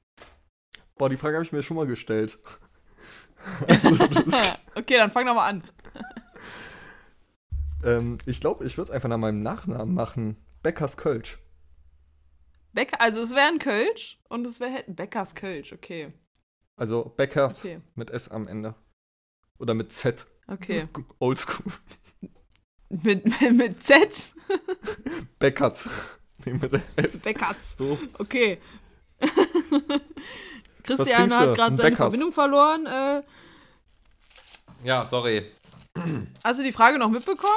[0.97, 2.39] Boah, die Frage habe ich mir schon mal gestellt.
[3.67, 4.05] Also,
[4.75, 5.63] okay, dann fang doch mal an.
[7.85, 10.37] ähm, ich glaube, ich würde es einfach nach meinem Nachnamen machen.
[10.63, 11.39] Beckers Kölsch.
[12.73, 16.13] Becker, also es wäre ein Kölsch und es wäre Beckers Kölsch, okay.
[16.77, 18.75] Also Beckers Okay, mit S am Ende.
[19.59, 20.27] Oder mit Z.
[20.47, 20.89] okay.
[21.19, 21.73] Oldschool.
[22.91, 24.33] Mit, mit, mit Z?
[25.39, 25.87] Beckert.
[26.45, 27.23] Nee, mit S.
[27.23, 27.77] Beckers.
[27.77, 27.99] So.
[28.17, 28.59] Okay.
[30.85, 31.97] Christian hat gerade Ein seine Beckers.
[31.99, 32.87] Verbindung verloren.
[32.87, 33.23] Äh,
[34.85, 35.43] Ja, sorry.
[36.45, 37.53] hast du die Frage noch mitbekommen?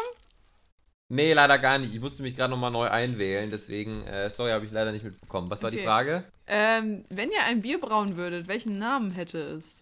[1.10, 1.94] Nee, leider gar nicht.
[1.94, 5.52] Ich musste mich gerade nochmal neu einwählen, deswegen, äh, sorry, habe ich leider nicht mitbekommen.
[5.52, 5.84] Was war die.
[5.84, 6.24] Frage?
[6.48, 9.81] Ähm, wenn ihr ein Bier brauen würdet, welchen Namen hätte es?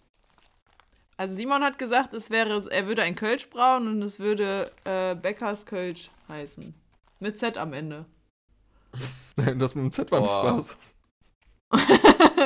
[1.20, 5.14] Also Simon hat gesagt, es wäre, er würde ein Kölsch brauen und es würde äh,
[5.14, 6.72] Beckers Kölsch heißen.
[7.18, 8.06] Mit Z am Ende.
[9.36, 10.64] Das mit dem Z war ein Boah.
[10.64, 10.76] Spaß.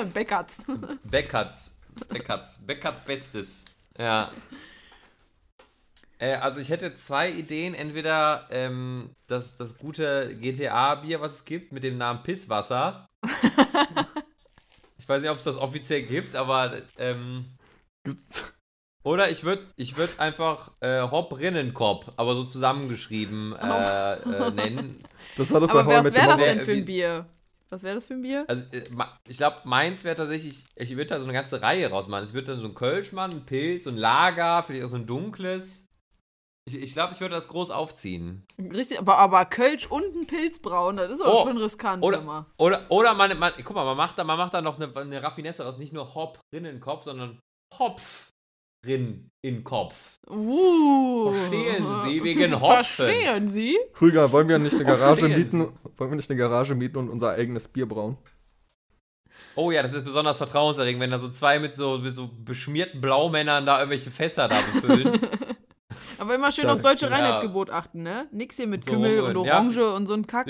[0.12, 0.64] Beckers.
[1.05, 1.79] Beckerts.
[2.09, 2.66] Beckerts.
[2.66, 3.64] Beckerts Bestes.
[3.97, 4.33] Ja.
[6.18, 7.75] Äh, also ich hätte zwei Ideen.
[7.75, 13.07] Entweder ähm, das, das gute GTA-Bier, was es gibt, mit dem Namen Pisswasser.
[14.99, 17.55] ich weiß nicht, ob es das offiziell gibt, aber ähm,
[18.05, 18.53] Gibt's.
[19.05, 25.03] Oder ich würde ich es einfach äh, Hop-Rinnenkopf, aber so zusammengeschrieben äh, äh, nennen.
[25.37, 27.27] Das war doch Aber bei was wäre das denn für ein Wie- Bier?
[27.71, 28.45] Was wäre das für ein Bier?
[28.47, 31.89] Also, äh, ma- ich glaube, meins wäre tatsächlich, ich würde da so eine ganze Reihe
[31.91, 32.25] rausmachen.
[32.27, 34.97] Ich würde dann so ein Kölsch machen, ein Pilz, so ein Lager, vielleicht auch so
[34.97, 35.87] ein dunkles.
[36.67, 38.45] Ich, ich glaube, ich würde das groß aufziehen.
[38.59, 42.19] Richtig, aber, aber Kölsch und ein Pilz brauen, das ist auch Oh, schon riskant Oder,
[42.21, 42.47] immer.
[42.59, 45.23] oder, oder man, man, guck mal, man macht da, man macht da noch eine, eine
[45.23, 45.77] Raffinesse raus.
[45.79, 47.41] Nicht nur Hop Rinnenkopf, sondern
[47.79, 48.31] Hopf
[48.87, 50.18] in Kopf.
[50.28, 51.32] Uh.
[51.32, 53.07] Verstehen Sie, wegen Hopfen.
[53.07, 53.76] Verstehen Sie?
[53.93, 55.78] Krüger, wollen wir nicht eine Garage Verstehen mieten?
[55.97, 58.16] Wollen wir nicht eine Garage mieten und unser eigenes Bier brauen?
[59.57, 63.01] Oh ja, das ist besonders vertrauenserregend, wenn da so zwei mit so, mit so beschmierten
[63.01, 65.20] Blaumännern da irgendwelche Fässer da befüllen.
[66.18, 67.12] Aber immer schön aufs deutsche Ja.
[67.12, 68.26] Reinheitsgebot achten, ne?
[68.32, 69.55] Nix hier mit So Kümmel und rumrennen, ja.
[69.59, 70.49] Orange und so ein Kack.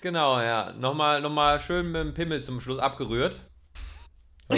[0.00, 0.72] Genau, ja.
[0.74, 3.40] Nochmal, nochmal schön mit dem Pimmel zum Schluss abgerührt.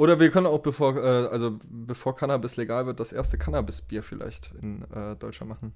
[0.00, 4.50] Oder wir können auch, bevor, äh, also bevor Cannabis legal wird, das erste Cannabis-Bier vielleicht
[4.62, 5.74] in äh, Deutschland machen.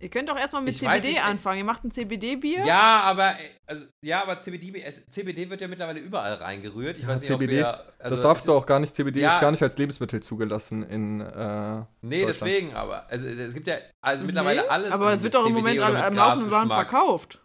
[0.00, 1.58] Ihr könnt doch erstmal mit Ich weiß CBD nicht, anfangen.
[1.58, 2.64] Ihr macht ein CBD-Bier?
[2.66, 3.34] Ja, aber äh,
[3.64, 6.96] also ja, aber CBD, es- CBD wird ja mittlerweile überall reingerührt.
[6.96, 7.68] Ich Ja, weiß nicht, CBD, ob wir,
[8.00, 8.92] also das darfst du ist- auch gar nicht.
[8.92, 13.38] CBD Ja, ist gar nicht als Lebensmittel zugelassen in äh, Nee, deswegen, aber also es,
[13.38, 14.92] es gibt ja also mittlerweile Nee, alles.
[14.92, 17.40] Aber es wird doch im CBD Moment mit am laufenden Waren verkauft.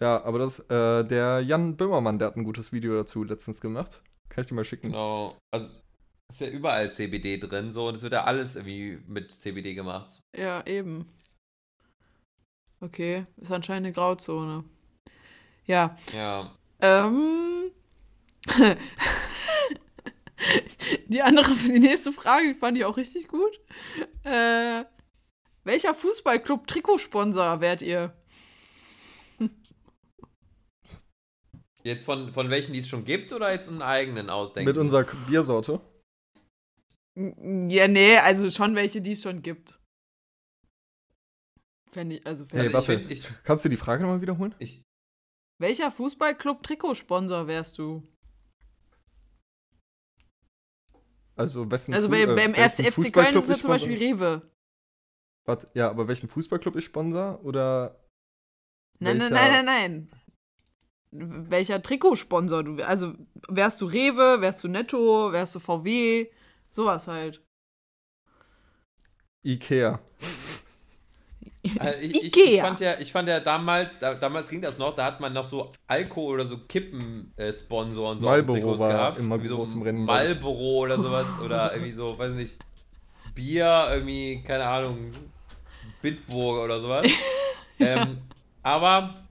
[0.00, 4.02] Ja, aber das, äh, der Jan Böhmermann, der hat ein gutes Video dazu letztens gemacht.
[4.28, 4.88] Kann ich dir mal schicken.
[4.88, 5.36] Genau.
[5.52, 5.80] Also
[6.32, 10.20] ist ja überall CBD drin so und es wird ja alles irgendwie mit CBD gemacht.
[10.36, 11.08] Ja, eben.
[12.80, 14.64] Okay, ist anscheinend eine Grauzone.
[15.66, 16.54] Ja, Ja.
[16.80, 17.70] ähm.
[21.08, 23.60] die andere, die nächste Frage, die fand ich auch richtig gut.
[24.24, 24.84] Äh,
[25.64, 28.16] welcher Fußballclub Trikotsponsor wärt ihr?
[31.86, 34.68] Jetzt von, von welchen, die es schon gibt oder jetzt einen eigenen ausdenken?
[34.68, 35.80] Mit unserer Biersorte.
[37.14, 39.78] Ja, nee, also schon welche, die es schon gibt.
[41.92, 42.74] Fände ich, also fänd Hey, ich.
[42.74, 43.02] also warte.
[43.12, 44.54] ich, find, ich, Kannst du die Frage nochmal wiederholen?
[44.58, 44.82] ich,
[45.58, 48.02] Welcher Fußballclub Trikotsponsor wärst du?
[51.36, 54.50] Also, wessen Also bei, äh, beim welchen FC Köln Fußballclub ist es zum Beispiel Rewe.
[55.46, 57.44] Warte, ja, aber welchen Fußballclub ich sponsor?
[57.44, 58.04] Oder
[58.98, 60.10] Nein, nein, nein, nein, nein.
[61.12, 63.14] Welcher Trikotsponsor du wär- Also
[63.48, 66.26] wärst du Rewe, wärst du Netto, wärst du VW,
[66.70, 67.42] sowas halt.
[69.44, 69.98] Ikea?
[71.80, 72.64] Also ich, ich, ich, Ikea.
[72.64, 75.42] fand ja, ich fand ja damals, da, damals ging das noch, da hat man noch
[75.42, 79.18] so Alkohol oder so Kippen-Sponsoren so den Marlboro Trikots war gehabt.
[79.18, 80.04] immer Irgendwie so im Rennen.
[80.04, 82.56] Marlboro oder sowas oder irgendwie so, weiß nicht,
[83.34, 85.10] Bier, irgendwie, keine Ahnung,
[86.02, 87.06] Bitburg oder sowas.
[87.80, 88.18] ähm,
[88.62, 89.25] aber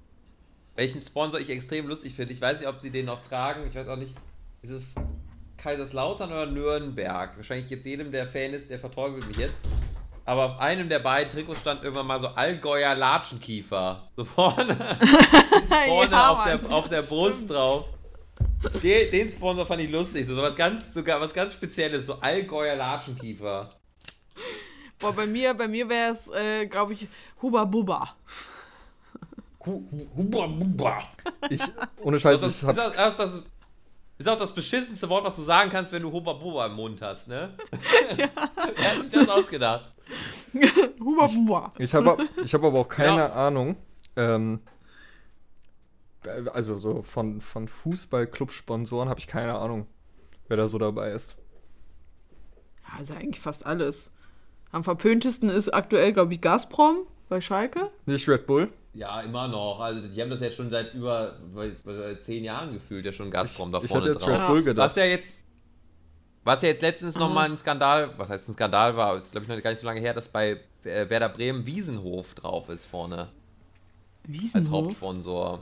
[0.76, 3.76] welchen Sponsor ich extrem lustig finde, ich weiß nicht, ob sie den noch tragen, ich
[3.76, 4.14] weiß auch nicht,
[4.62, 4.96] ist es
[5.58, 7.36] Kaiserslautern oder Nürnberg?
[7.38, 9.60] Wahrscheinlich jetzt jedem, der Fan ist, der verteufelt mich jetzt.
[10.26, 14.10] Aber auf einem der beiden Trikots stand irgendwann mal so Allgäuer Latschenkiefer.
[14.16, 14.76] So vorne,
[15.88, 17.86] vorne Ja, auf, der, auf der Brust drauf.
[18.82, 20.26] Den, den Sponsor fand ich lustig.
[20.26, 22.08] So was ganz, sogar was ganz Spezielles.
[22.08, 23.70] So Allgäuer Latschenkiefer.
[24.98, 27.08] Boah, bei mir, bei mir wäre es, äh, glaube ich,
[27.42, 28.16] Huba Buba.
[29.66, 31.04] Hu- hu- Huba Buba.
[31.50, 31.62] Ich,
[32.02, 33.44] ohne Scheiß, Das, ich ist, hab, auch, das
[34.18, 37.02] ist auch das beschissenste Wort, was du sagen kannst, wenn du Huba Buba im Mund
[37.02, 37.54] hast, ne?
[38.16, 39.92] Wer hat sich das ausgedacht?
[41.00, 41.72] Huba Buba.
[41.78, 43.34] ich habe ich hab aber auch keine Ja.
[43.34, 43.76] Ahnung,
[44.16, 44.62] ähm,
[46.54, 49.86] also so von, von Fußballclub-Sponsoren habe ich keine Ahnung,
[50.48, 51.36] wer da so dabei ist.
[52.88, 54.12] Ja, ist ja eigentlich fast alles.
[54.72, 57.00] Am verpöntesten ist aktuell, glaube ich, Gazprom
[57.30, 57.90] bei Schalke.
[58.06, 58.70] Nicht Red Bull?
[58.96, 59.80] Ja, immer noch.
[59.82, 63.30] Also die haben das jetzt schon seit über weiß, weiß, zehn Jahren gefühlt, ja schon
[63.30, 64.30] Gazprom da Ich vorne hätte jetzt drauf.
[64.30, 64.48] Ja.
[64.48, 64.98] Bull Was gedacht.
[64.98, 65.40] ja jetzt,
[66.46, 69.50] was ja jetzt letztens nochmal ein Skandal, was heißt ein Skandal war, ist glaube ich
[69.50, 73.18] noch gar nicht so lange her, dass bei äh, Werder Bremen Wiesenhof drauf ist vorne
[73.18, 73.30] als
[74.28, 74.86] Wiesenhof.
[74.86, 75.60] Hauptsponsor.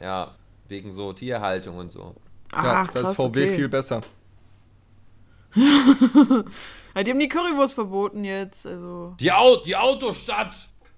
[0.00, 0.34] Ja,
[0.68, 2.16] wegen so Tierhaltung und so.
[2.52, 3.54] Ja, Ach, da krass, ist VW okay.
[3.54, 4.00] viel besser.
[6.96, 10.54] Ja, die haben die Currywurst verboten jetzt, also Die, Au die Autostadt!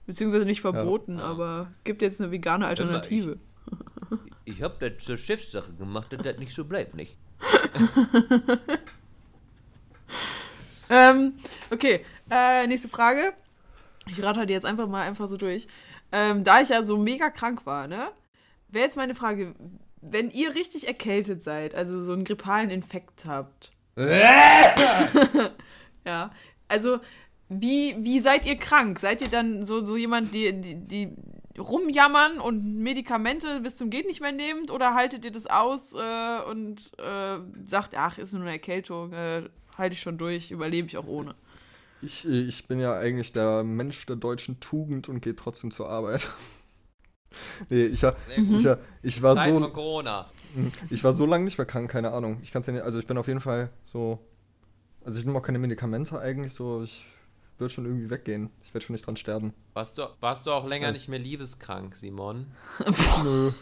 [0.08, 3.38] Beziehungsweise nicht verboten, aber es gibt jetzt eine vegane Alternative.
[4.46, 7.18] Ich habe das zur Chefsache gemacht, dass das nicht so bleibt, nicht?
[10.88, 11.34] ähm,
[11.70, 13.34] okay, äh, nächste Frage.
[14.06, 15.66] Ich rate die jetzt einfach mal einfach so durch.
[16.10, 18.08] Ähm, da ich ja so mega krank war, ne?
[18.68, 19.54] Wäre jetzt meine Frage,
[20.00, 23.72] wenn ihr richtig erkältet seid, also so einen grippalen Infekt habt.
[26.06, 26.30] ja,
[26.66, 26.98] also
[27.48, 28.98] wie, wie seid ihr krank?
[28.98, 31.16] Seid ihr dann so, so jemand, die, die, die
[31.58, 36.40] rumjammern und Medikamente bis zum geht nicht mehr nehmt oder haltet ihr das aus äh,
[36.48, 39.42] und äh, sagt, ach, ist nur eine Erkältung, äh,
[39.76, 41.34] halte ich schon durch, überlebe ich auch ohne?
[42.00, 46.28] Ich, ich bin ja eigentlich der Mensch der deutschen Tugend und gehe trotzdem zur Arbeit.
[47.70, 48.60] nee, ich, war- gut.
[48.60, 49.60] ich, war- ich war Zeit so.
[49.60, 50.28] von Corona.
[50.90, 52.38] Ich war so lange nicht mehr krank, keine Ahnung.
[52.42, 54.18] Ich kann's ja nicht, also ich bin auf jeden Fall so.
[55.04, 57.04] Also ich nehme auch keine Medikamente eigentlich, so ich
[57.60, 58.50] würde schon irgendwie weggehen.
[58.62, 59.52] Ich werde schon nicht dran sterben.
[59.74, 60.92] Warst du, warst du auch länger Ja.
[60.92, 62.46] nicht mehr liebeskrank, Simon?
[63.24, 63.52] Nö.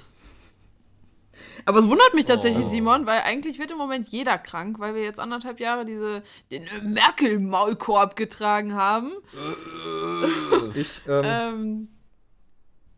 [1.64, 2.68] Aber es wundert mich tatsächlich, Oh.
[2.68, 6.64] Simon, weil eigentlich wird im Moment jeder krank, weil wir jetzt anderthalb Jahre diese, den
[6.92, 9.12] Merkel-Maulkorb getragen haben.
[10.74, 11.88] Ich, ähm, Ähm,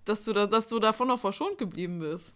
[0.04, 2.34] dass, du da, dass du davon noch verschont geblieben bist.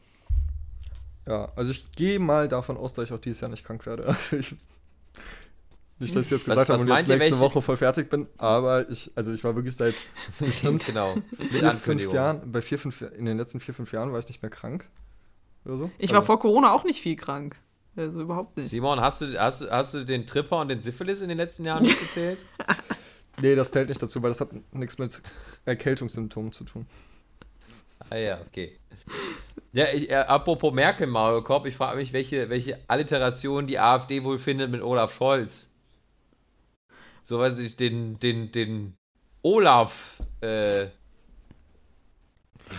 [1.27, 4.05] ja, also ich gehe mal davon aus, dass ich auch dieses Jahr nicht krank werde.
[4.09, 4.55] Also ich,
[6.03, 7.77] nicht, dass ich jetzt Was- gesagt habe was und jetzt ihr, nächste welche- Woche voll
[7.79, 9.95] fertig bin, aber ich, also ich war wirklich seit
[10.39, 11.15] bestimmt genau.
[11.51, 12.13] Vier, fünf.
[12.13, 14.89] Jahren, bei vier, fünf, in den letzten vier, fünf Jahren war ich nicht mehr krank.
[15.65, 15.91] Oder so.
[15.99, 17.57] Ich also, war vor Corona auch nicht viel krank.
[17.97, 18.69] Also überhaupt nicht.
[18.69, 21.65] Simon, hast du, hast, du, hast du den Tripper und den Syphilis in den letzten
[21.65, 22.45] Jahren mitgezählt?
[23.41, 25.23] Nee, das zählt nicht dazu, weil das hat nichts mit
[25.65, 26.85] Erkältungssymptomen zu tun.
[28.11, 28.79] ah ja, okay.
[29.73, 34.71] Ja, ich, äh, apropos Merkel-Maulkorb, ich frage mich, welche, welche Alliteration die AfD wohl findet
[34.71, 35.72] mit Olaf Scholz.
[37.23, 38.97] So weiß ich, den, den, den
[39.43, 40.87] Olaf äh,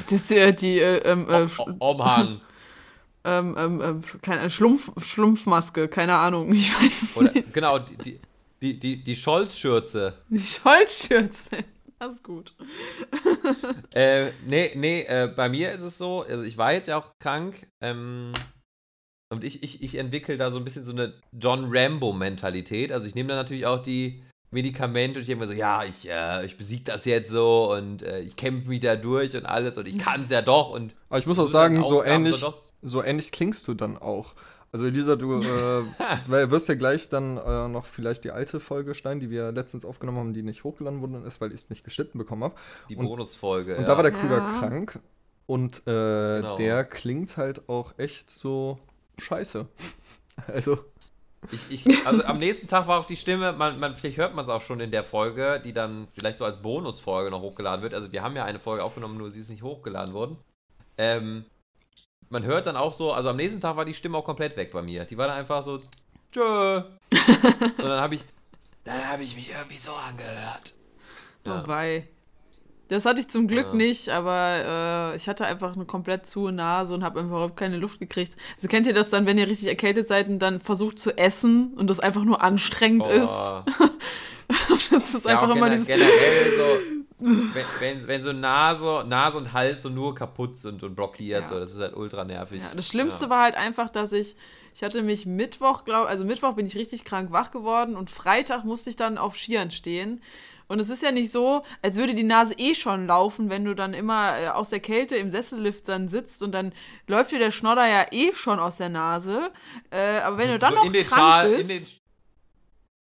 [0.04, 1.48] Das ist äh, die äh, ähm, äh,
[1.80, 2.42] Omhang.
[3.24, 7.54] ähm, ähm, ähm, keine, Schlumpf, Schlumpfmaske, keine Ahnung, ich weiß es Oder nicht.
[7.54, 8.20] genau, die,
[8.62, 10.14] die, die, die Scholz-Schürze.
[10.30, 11.58] Die Scholzschürze.
[12.00, 12.54] Das ist gut.
[13.94, 17.14] Äh, nee, nee, äh, bei mir ist es so, also ich war jetzt ja auch
[17.18, 18.34] krank, ähm,
[19.34, 22.92] und ich, ich, ich entwickle da so ein bisschen so eine John Rambo-Mentalität.
[22.92, 24.22] Also ich nehme da natürlich auch die
[24.54, 28.04] Medikamente und ich denke mir so, ja, ich, äh, ich besiege das jetzt so und
[28.04, 30.96] äh, ich kämpfe mich da durch und alles und ich kann es ja doch und
[31.10, 32.44] Aber ich muss auch sagen, so ähnlich,
[32.82, 34.34] so ähnlich klingst du dann auch.
[34.72, 35.84] Also Elisa, du äh,
[36.28, 39.86] weil- wirst ja gleich dann äh, noch vielleicht die alte Folge schneiden, die wir letztens
[39.86, 42.56] aufgenommen haben, die nicht hochgeladen worden ist, weil ich es nicht geschnitten bekommen habe.
[42.90, 43.76] die und- Bonusfolge.
[43.76, 43.88] Und ja.
[43.88, 44.56] da war der Krüger Ja.
[44.60, 45.00] krank
[45.46, 46.58] und äh, Genau.
[46.58, 48.80] der klingt halt auch echt so
[49.20, 49.68] scheiße.
[50.48, 50.80] Also,
[51.52, 54.44] Ich, ich, also am nächsten Tag war auch die Stimme, man, man, vielleicht hört man
[54.44, 57.94] es auch schon in der Folge, die dann vielleicht so als Bonusfolge noch hochgeladen wird.
[57.94, 60.38] Also wir haben ja eine Folge aufgenommen, nur sie ist nicht hochgeladen worden.
[60.98, 61.46] Ähm,
[62.30, 64.72] man hört dann auch so, also am nächsten Tag war die Stimme auch komplett weg
[64.72, 65.06] bei mir.
[65.06, 65.82] Die war dann einfach so,
[66.32, 66.78] tschö.
[66.82, 68.24] Und dann habe ich,
[68.84, 70.74] dann habe ich mich irgendwie so angehört.
[71.46, 71.64] Ja.
[71.64, 72.08] Oh wei.
[72.94, 73.74] Das hatte ich zum Glück Ja.
[73.74, 77.78] nicht, aber äh, ich hatte einfach eine komplett zu Nase und habe einfach überhaupt keine
[77.78, 78.36] Luft gekriegt.
[78.56, 81.74] Also kennt ihr das dann, wenn ihr richtig erkältet seid und dann versucht zu essen
[81.76, 83.32] und das einfach nur anstrengend ist?
[83.32, 83.64] Oh.
[84.92, 85.88] Das ist Ja, einfach immer dieses.
[85.88, 90.96] generell so, wenn, wenn, wenn so Nase, Nase und Hals so nur kaputt sind und
[90.96, 91.48] blockiert, Ja.
[91.48, 92.62] so, das ist halt ultra nervig.
[92.62, 93.30] Ja, das Schlimmste Ja.
[93.32, 94.36] war halt einfach, dass ich,
[94.76, 98.66] ich hatte mich Mittwoch, glaube also Mittwoch bin ich richtig krank wach geworden und Freitag
[98.66, 100.22] musste ich dann auf Skiern stehen.
[100.74, 103.76] Und es ist ja nicht so, als würde die Nase eh schon laufen, wenn du
[103.76, 106.74] dann immer äh, aus der Kälte im Sessellift dann sitzt und dann
[107.06, 109.52] läuft dir der Schnodder ja eh schon aus der Nase.
[109.92, 111.88] Äh, aber wenn du dann so noch in den krank Schal, bist, in den,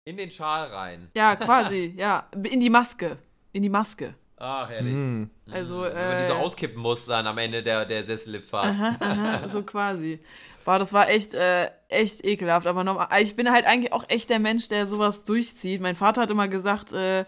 [0.05, 1.11] in den Schal rein.
[1.17, 3.17] ja quasi, ja, in die Maske,
[3.53, 4.15] in die Maske.
[4.37, 4.93] Ach, herrlich.
[4.93, 5.31] hm.
[5.51, 8.75] Also, Wenn man die so äh, auskippen muss dann am Ende der, der Sesselliftfahrt.
[8.75, 10.21] Aha, aha, so quasi.
[10.65, 12.67] Boah, das war echt, äh, echt ekelhaft.
[12.67, 15.81] Aber normal, ich bin halt eigentlich auch echt der Mensch, der sowas durchzieht.
[15.81, 17.25] Mein Vater hat immer gesagt, äh,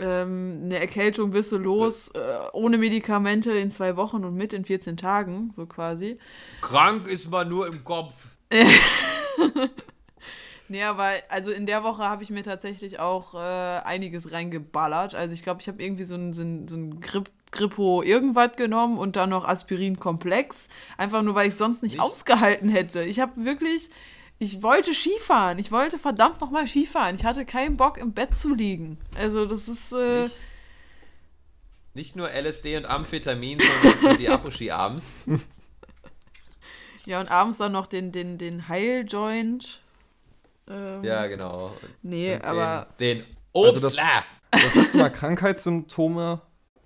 [0.00, 2.18] ähm, eine Erkältung bist du los, äh,
[2.52, 6.18] ohne Medikamente in zwei Wochen und mit in 14 Tagen, so quasi.
[6.60, 8.12] Krank ist man nur im Kopf.
[10.72, 13.38] Nee, aber also in der Woche habe ich mir tatsächlich auch äh,
[13.84, 15.14] einiges reingeballert.
[15.14, 18.56] Also ich glaube, ich habe irgendwie so ein, so ein, so ein Grip, Grippo irgendwas
[18.56, 20.68] genommen und dann noch Aspirin-Komplex.
[20.98, 22.00] Einfach nur, weil ich sonst nicht, Nicht?
[22.02, 23.02] ausgehalten hätte.
[23.04, 23.90] Ich habe wirklich,
[24.38, 25.58] ich wollte Skifahren.
[25.58, 27.14] Ich wollte verdammt nochmal Skifahren.
[27.14, 28.98] Ich hatte keinen Bock im Bett zu liegen.
[29.14, 30.40] Also das ist, äh, Nicht,
[31.94, 35.18] nicht nur LSD und Amphetamin, sondern so die Aposki abends.
[37.04, 39.80] ja und abends dann noch den, den, den Heiljoint.
[40.68, 41.74] Ähm, Ja, genau.
[42.02, 44.24] Nee, Und aber Den, den Also das- Obstler.
[44.52, 46.40] Das letzte Mal Krankheitssymptome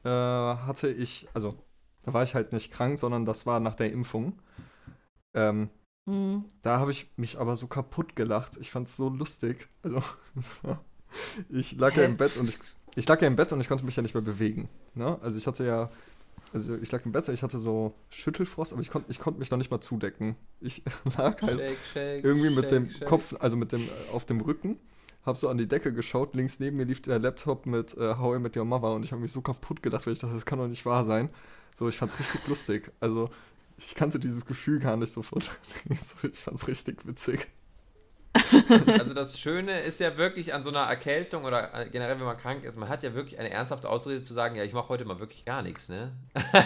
[0.07, 1.57] äh, hatte ich, also
[2.05, 4.39] da war ich halt nicht krank, sondern das war nach der Impfung.
[5.35, 5.69] Ähm,
[6.09, 6.45] hm.
[6.63, 8.57] da habe ich mich aber so kaputt gelacht.
[8.61, 9.69] Ich fand es so lustig.
[9.83, 10.01] Also,
[11.49, 12.09] ich lag ja Hä?
[12.09, 12.59] im Bett und ich,
[12.95, 14.69] ich lag ja im Bett und ich konnte mich ja nicht mehr bewegen.
[14.95, 15.19] Ne?
[15.21, 15.91] Also ich hatte ja,
[16.53, 19.51] also ich lag im Bett, ich hatte so Schüttelfrost, aber ich konnte ich konnte mich
[19.51, 20.37] noch nicht mal zudecken.
[20.61, 20.85] Ich
[21.19, 23.09] lag halt Shake, shake, irgendwie mit shake, dem shake.
[23.09, 24.79] Kopf, also mit dem äh, auf dem Rücken,
[25.27, 26.35] hab so an die Decke geschaut.
[26.35, 29.13] Links neben mir lief der Laptop mit äh, How I Met Your Mother und ich
[29.13, 31.29] habe mich so kaputt gedacht, weil ich dachte, das kann doch nicht wahr sein.
[31.79, 32.91] So, ich fand's richtig lustig.
[33.01, 33.29] Also
[33.79, 35.45] ich kannte dieses Gefühl gar nicht sofort.
[35.91, 37.49] so, ich fand's richtig witzig.
[38.99, 42.37] Also das Schöne ist ja wirklich an so einer Erkältung oder äh, generell, wenn man
[42.37, 45.07] krank ist, man hat ja wirklich eine ernsthafte Ausrede zu sagen, ja, ich mache heute
[45.07, 46.13] mal wirklich gar nichts, ne?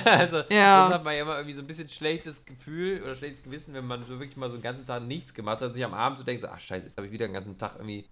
[0.05, 0.85] also Ja.
[0.87, 3.87] das hat man ja immer irgendwie so ein bisschen schlechtes Gefühl oder schlechtes Gewissen, wenn
[3.87, 6.19] man so wirklich mal so einen ganzen Tag nichts gemacht hat und sich am Abend
[6.19, 8.05] so denkt, so, ach scheiße, jetzt habe ich wieder den ganzen Tag irgendwie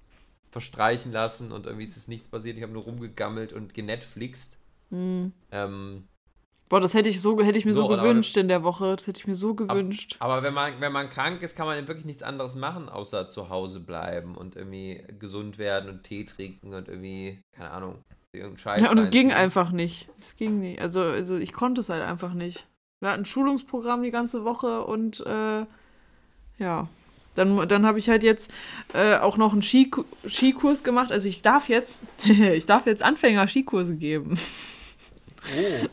[0.51, 4.59] verstreichen lassen und irgendwie ist es nichts passiert, ich habe nur rumgegammelt und genetflixt.
[4.91, 5.33] Hm.
[5.53, 6.05] Ähm,
[6.69, 8.95] Boah, das hätte ich so, hätte ich mir so, So, aber- gewünscht in der Woche.
[8.95, 10.17] Das hätte ich mir so gewünscht.
[10.21, 13.49] Aber wenn man, wenn man krank ist, kann man wirklich nichts anderes machen, außer zu
[13.49, 18.83] Hause bleiben und irgendwie gesund werden und Tee trinken und irgendwie, keine Ahnung, irgendeinen Scheiß.
[18.83, 20.09] Ja, und es ging einfach nicht.
[20.19, 20.83] Es ging nicht.
[20.83, 22.67] Also, also ich konnte es halt einfach nicht.
[23.01, 25.65] Wir hatten ein Schulungsprogramm die ganze Woche und äh,
[26.59, 26.89] ja.
[27.39, 28.51] Dann, dann habe ich halt jetzt
[28.93, 31.13] äh, auch noch einen Skiku Skikurs gemacht.
[31.13, 34.39] Also ich darf jetzt, ich darf jetzt Anfänger-Skikurse geben.
[35.57, 35.87] Oh.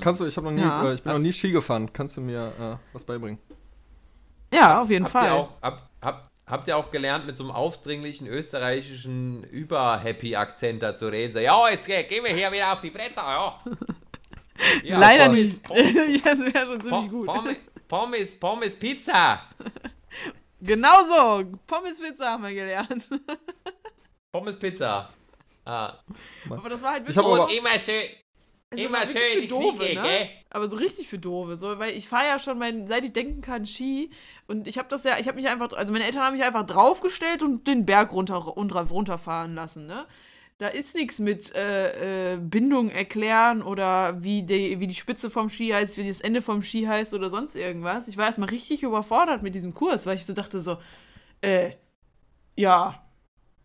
[0.00, 0.88] Kannst du, ich noch nie, Ja.
[0.90, 1.92] äh, ich bin noch nie Ski gefahren.
[1.92, 3.38] Kannst du mir äh, was beibringen?
[4.52, 5.26] Ja, auf jeden Habt Fall.
[5.26, 10.94] ihr, auch, hab, hab, habt ihr auch gelernt, mit so einem aufdringlichen österreichischen Über-Happy-Akzent da
[10.94, 11.32] zu reden?
[11.34, 13.58] So, ja, jetzt geh, gehen wir hier wieder auf die Bretter, ja.
[14.84, 15.60] ja Leider nicht.
[16.24, 17.26] Das wäre schon ziemlich gut.
[17.26, 17.56] Pommes,
[17.86, 19.42] Pommes, Pommes, Pizza.
[20.60, 21.44] Genau so.
[21.66, 23.08] Pommes Pizza haben wir gelernt.
[24.32, 25.10] Pommes, Pizza.
[25.64, 25.94] Ah.
[26.48, 28.02] Aber das war halt Ich wirklich aber- Und immer schön,
[28.70, 30.02] Also immer schön für die Doofe, Knicke, ne?
[30.02, 30.28] gell?
[30.50, 33.40] Aber so richtig für Doofe, so, weil ich fahre ja schon mein, seit ich denken
[33.40, 34.10] kann, Ski
[34.46, 36.66] und ich habe das ja, ich habe mich einfach, also meine Eltern haben mich einfach
[36.66, 40.06] draufgestellt und den Berg runter, runter runterfahren lassen, ne?
[40.60, 45.48] Da ist nichts mit äh, äh, Bindung erklären oder wie die, wie die Spitze vom
[45.48, 48.08] Ski heißt, wie das Ende vom Ski heißt oder sonst irgendwas.
[48.08, 50.76] Ich war erstmal richtig überfordert mit diesem Kurs, weil ich so dachte so,
[51.40, 51.70] äh,
[52.56, 53.02] ja,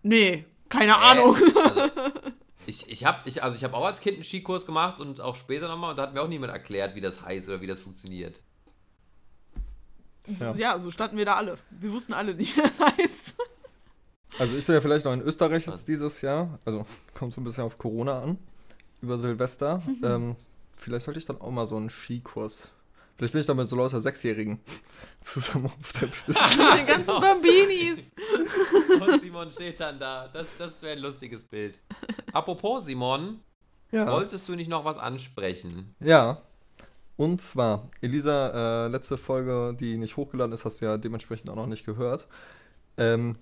[0.04, 1.36] nee, keine Ahnung.
[1.36, 1.92] Also,
[2.66, 5.36] ich ich habe ich, also ich hab auch als Kind einen Skikurs gemacht und auch
[5.36, 7.82] später nochmal und da hat mir auch niemand erklärt, wie das heißt oder wie das
[7.82, 8.40] funktioniert.
[10.28, 10.54] Ja.
[10.54, 11.58] Ja, so standen wir da alle.
[11.72, 13.36] Wir wussten alle nicht, wie das heißt.
[14.38, 16.60] Also ich bin ja vielleicht noch in Österreich jetzt dieses Jahr.
[16.66, 18.38] Also kommt so ein bisschen auf Corona an.
[19.02, 19.82] Über Silvester.
[20.04, 20.36] Ähm,
[20.78, 22.72] vielleicht sollte ich dann auch mal so einen Skikurs.
[23.18, 24.60] Vielleicht bin ich dann mit so lauter Sechsjährigen
[25.22, 26.64] zusammen auf der Piste.
[26.64, 28.12] Mit den ganzen Bambinis.
[29.08, 30.28] Und Simon steht dann da.
[30.28, 31.80] Das, das wäre ein lustiges Bild.
[32.34, 33.40] Apropos, Simon,
[33.92, 34.12] ja.
[34.12, 35.96] wolltest du nicht noch was ansprechen?
[36.00, 36.42] ja.
[37.18, 41.56] Und zwar, Elisa, äh, letzte Folge, die nicht hochgeladen ist, hast du ja dementsprechend auch
[41.56, 42.28] noch nicht gehört.
[42.98, 43.38] Ähm,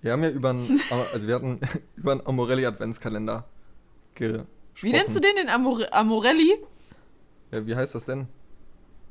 [0.00, 0.80] wir haben ja über einen,
[1.12, 1.60] also wir hatten
[1.96, 3.48] über einen Amorelli Adventskalender
[4.14, 4.48] gesprochen.
[4.80, 6.54] Wie nennst du den, den Amore Amorelli?
[7.50, 8.26] Ja, wie heißt das denn?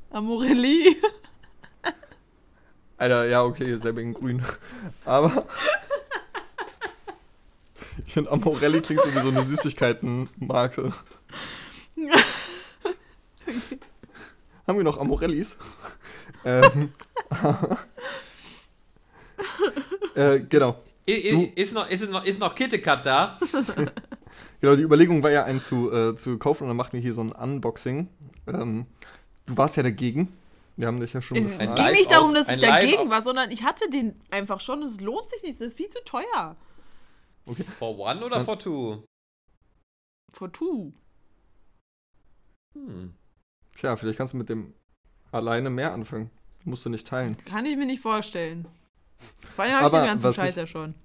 [0.09, 0.97] Amorelli?
[2.97, 4.43] Alter, ja, okay, selber in grün.
[5.05, 5.45] Aber.
[8.05, 10.91] Ich finde, Amorelli klingt so wie so eine Süßigkeitenmarke.
[14.67, 15.57] Haben wir noch Amorellis?
[16.45, 16.91] ähm,
[20.15, 20.79] äh, genau.
[21.07, 23.39] I, ist, noch, ist, noch, ist noch KitKat da?
[24.61, 27.15] Genau, die Überlegung war ja, einen zu, äh, zu kaufen und dann machten wir hier
[27.15, 28.07] so ein Unboxing.
[28.45, 28.85] Ähm,
[29.47, 30.31] du warst ja dagegen.
[30.77, 33.23] Wir haben dich ja schon Es Ein ging Live- nicht darum, dass ich dagegen war,
[33.23, 34.83] sondern ich hatte den einfach schon.
[34.83, 35.59] Es lohnt sich nicht.
[35.59, 36.55] Das ist viel zu teuer.
[37.79, 39.03] For one oder for two?
[40.31, 40.93] For two.
[42.75, 43.15] Hm.
[43.75, 44.75] Tja, vielleicht kannst du mit dem
[45.31, 46.29] alleine mehr anfangen.
[46.65, 47.35] Musst du nicht teilen.
[47.45, 48.67] Kann ich mir nicht vorstellen.
[49.55, 50.95] Vor allem habe ich den ganzen Scheiß ja schon.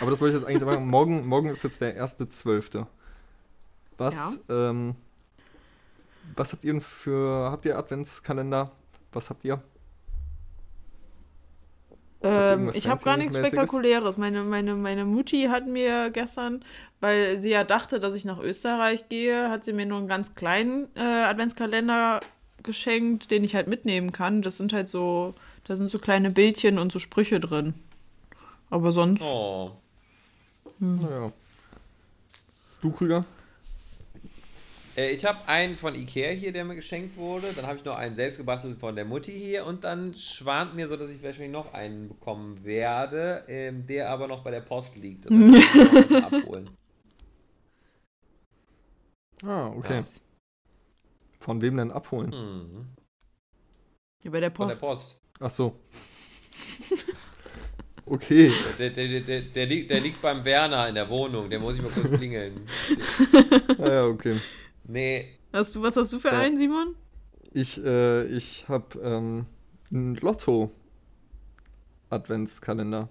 [0.00, 0.88] Aber das wollte ich jetzt eigentlich sagen.
[0.88, 2.86] Morgen, morgen ist jetzt der erste Zwölfte.
[3.96, 4.94] Was, ähm,
[6.36, 8.70] was habt ihr denn für, habt ihr Adventskalender?
[9.12, 9.60] Was habt ihr?
[12.20, 13.36] Ähm, ich habe gar nichts?
[13.36, 14.16] Spektakuläres.
[14.16, 16.64] Meine, meine, meine Mutti hat mir gestern,
[17.00, 20.34] weil sie ja dachte, dass ich nach Österreich gehe, hat sie mir nur einen ganz
[20.34, 22.20] kleinen äh, Adventskalender
[22.62, 24.42] geschenkt, den ich halt mitnehmen kann.
[24.42, 25.34] Das sind halt so,
[25.68, 27.74] da sind so kleine Bildchen und so Sprüche drin.
[28.70, 29.20] Aber sonst.
[29.20, 29.72] Oh.
[30.78, 31.30] Naja.
[32.80, 33.24] Du, Krüger?
[34.96, 37.52] Äh, ich habe einen von Ikea hier, der mir geschenkt wurde.
[37.52, 39.66] Dann habe ich noch einen selbst gebastelt von der Mutti hier.
[39.66, 44.26] Und dann schwant mir so, dass ich wahrscheinlich noch einen bekommen werde, ähm, der aber
[44.26, 45.26] noch bei der Post liegt.
[45.26, 46.70] Das heißt, ich muss was abholen.
[49.44, 50.02] Ah, okay.
[51.38, 52.30] Von wem denn abholen?
[52.30, 52.86] Mhm.
[54.20, 54.82] Hier bei der Von Post.
[54.82, 55.27] der Post.
[55.40, 55.78] Ach so.
[58.06, 58.50] Okay.
[58.78, 61.50] Der, der, der, der, der, liegt, der liegt beim Werner in der Wohnung.
[61.50, 62.62] Der muss ich mal kurz klingeln.
[63.78, 64.36] Ah, ja, okay.
[64.84, 66.38] Nee, Hast du, was hast du für Ja.
[66.40, 66.94] einen, Simon?
[67.52, 69.44] Ich, äh, ich hab ähm,
[69.90, 73.08] einen Lotto-Adventskalender.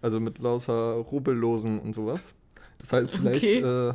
[0.00, 2.32] Also mit lauter Rubbellosen und sowas.
[2.78, 3.88] Das heißt, vielleicht Okay.
[3.90, 3.94] äh,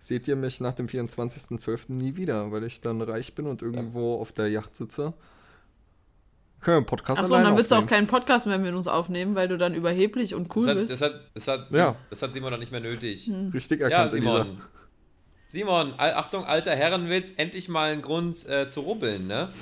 [0.00, 1.92] seht ihr mich nach dem 24.12.
[1.92, 5.14] nie wieder, weil ich dann reich bin und irgendwo auf der Yacht sitze.
[6.60, 8.88] Können wir einen Podcast Achso, und dann willst du auch keinen Podcast mehr mit uns
[8.88, 10.92] aufnehmen, weil du dann überheblich und cool das, hat, bist.
[10.92, 11.96] das, hat, das, hat, Ja.
[12.10, 13.30] das hat Simon noch nicht mehr nötig.
[13.54, 14.42] Richtig Ja, erkannt, Elisa.
[14.44, 14.60] Simon.
[15.48, 19.48] Simon, Achtung, alter Herrenwitz, endlich mal ein Grund äh, zu rubbeln, ne?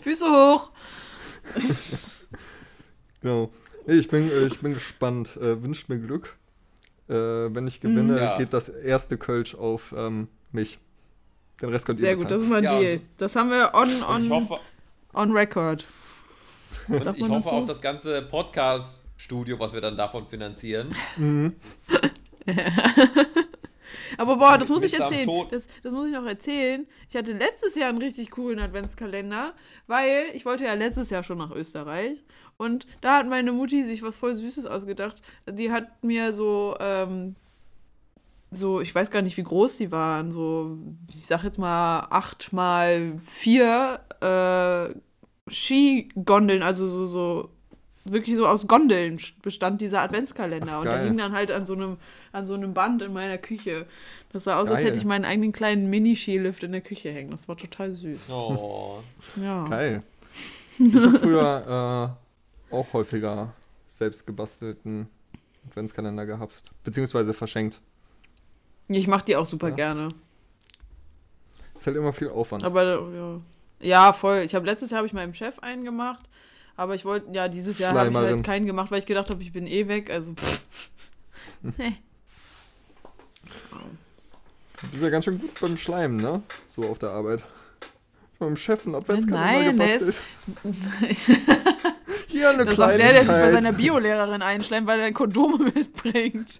[0.00, 0.70] Füße hoch!
[3.22, 3.50] Genau.
[3.86, 5.36] Ich bin, äh, ich bin gespannt.
[5.36, 6.36] Äh, wünscht mir Glück.
[7.08, 8.38] Äh, wenn ich gewinne, Ja.
[8.38, 10.78] geht das erste Kölsch auf ähm, mich.
[11.60, 12.42] Den Rest könnt ihr Sehr gut, das bezahlen.
[12.42, 13.00] ist mal ein Ja, Deal.
[13.18, 14.60] Das haben wir on, on, hoffe,
[15.14, 15.84] on record.
[16.88, 17.50] ich das hoffe so?
[17.50, 20.94] auch das ganze Podcast-Studio, was wir dann davon finanzieren.
[24.16, 25.28] Aber boah, das muss ich erzählen.
[25.50, 26.86] Das, das muss ich noch erzählen.
[27.08, 29.54] Ich hatte letztes Jahr einen richtig coolen Adventskalender,
[29.86, 32.24] weil ich wollte ja letztes Jahr schon nach Österreich.
[32.56, 35.22] Und da hat meine Mutti sich was voll Süßes ausgedacht.
[35.48, 37.36] Die hat mir so, ähm,
[38.50, 40.78] so, ich weiß gar nicht, wie groß sie waren, so,
[41.08, 44.94] ich sag jetzt mal acht mal vier äh,
[45.50, 47.50] Skigondeln, also so, so,
[48.04, 50.72] wirklich so aus Gondeln bestand dieser Adventskalender.
[50.72, 51.96] Ach, und der hing dann halt an so einem,
[52.32, 53.86] an so einem Band in meiner Küche.
[54.32, 54.88] Das sah aus, als Geil.
[54.88, 57.30] hätte ich meinen eigenen kleinen Mini-Skilift in der Küche hängen.
[57.30, 58.30] Das war total süß.
[58.30, 59.02] Oh.
[59.40, 59.64] Ja.
[59.64, 60.00] Geil.
[60.78, 62.16] Ich habe früher
[62.70, 63.52] äh, auch häufiger
[63.86, 65.08] selbst gebastelten
[65.68, 66.62] Adventskalender gehabt.
[66.84, 67.80] Beziehungsweise verschenkt.
[68.98, 69.74] Ich mach die auch super Ja.
[69.76, 70.08] gerne.
[71.76, 72.64] Ist halt immer viel Aufwand.
[72.64, 72.82] Aber
[73.14, 73.40] ja,
[73.80, 74.38] ja voll.
[74.40, 76.28] Ich habe letztes Jahr habe ich meinem Chef einen gemacht,
[76.76, 79.42] aber ich wollte ja dieses Jahr habe ich halt keinen gemacht, weil ich gedacht habe,
[79.42, 80.10] ich bin eh weg.
[80.10, 80.62] Also pff.
[81.78, 81.94] nee.
[84.82, 86.42] Du bist ja ganz schön gut beim Schleimen, ne?
[86.66, 87.44] So auf der Arbeit.
[88.38, 90.20] Meinem Chef Nein, der gebastelt.
[91.10, 91.30] ist-
[92.28, 93.14] Hier eine Das sagt der, Kleinigkeit.
[93.14, 96.58] der sich bei seiner Biolehrerin einschleimt, weil er Kondome mitbringt.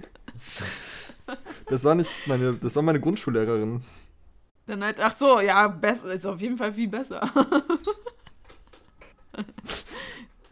[1.70, 3.82] Das war nicht meine, das war meine Grundschullehrerin.
[4.66, 7.28] Dann halt, ach so, ja, besser, ist auf jeden Fall viel besser.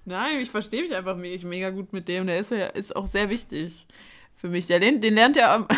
[0.05, 2.27] Nein, ich verstehe mich einfach me- mega gut mit dem.
[2.27, 3.87] Der ist ja ist auch sehr wichtig
[4.35, 4.67] für mich.
[4.67, 5.69] Der lernt, den lernt ja am.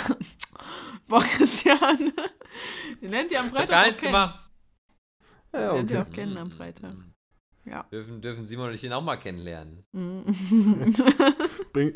[1.09, 2.13] Boah, Christian.
[3.03, 3.71] Den lernt ihr am Ich hab Freitag.
[3.71, 4.49] gar auch nichts gemacht.
[5.53, 6.09] Ja, ja, Lernt ihr okay.
[6.09, 6.95] auch kennen am Freitag.
[7.65, 7.83] Ja.
[7.91, 9.85] Dürfen, dürfen Simon und ich ihn auch mal kennenlernen.
[9.93, 10.25] Mhm.
[11.73, 11.95] Bring,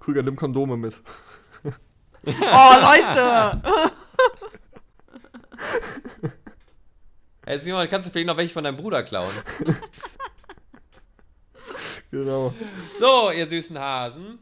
[0.00, 1.00] Krüger, nimm Kondome mit.
[2.26, 3.60] Oh, Leute!
[7.46, 9.30] Hey Simon, kannst du vielleicht noch welche von deinem Bruder klauen?
[12.10, 12.54] Genau.
[12.96, 14.38] So, ihr süßen Hasen.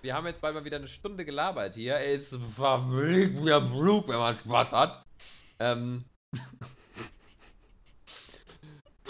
[0.00, 1.98] Wir haben jetzt bald mal wieder eine Stunde gelabert hier.
[1.98, 5.04] Es verfliegt mir Blut, wenn man Spaß hat.
[5.58, 6.02] Ähm.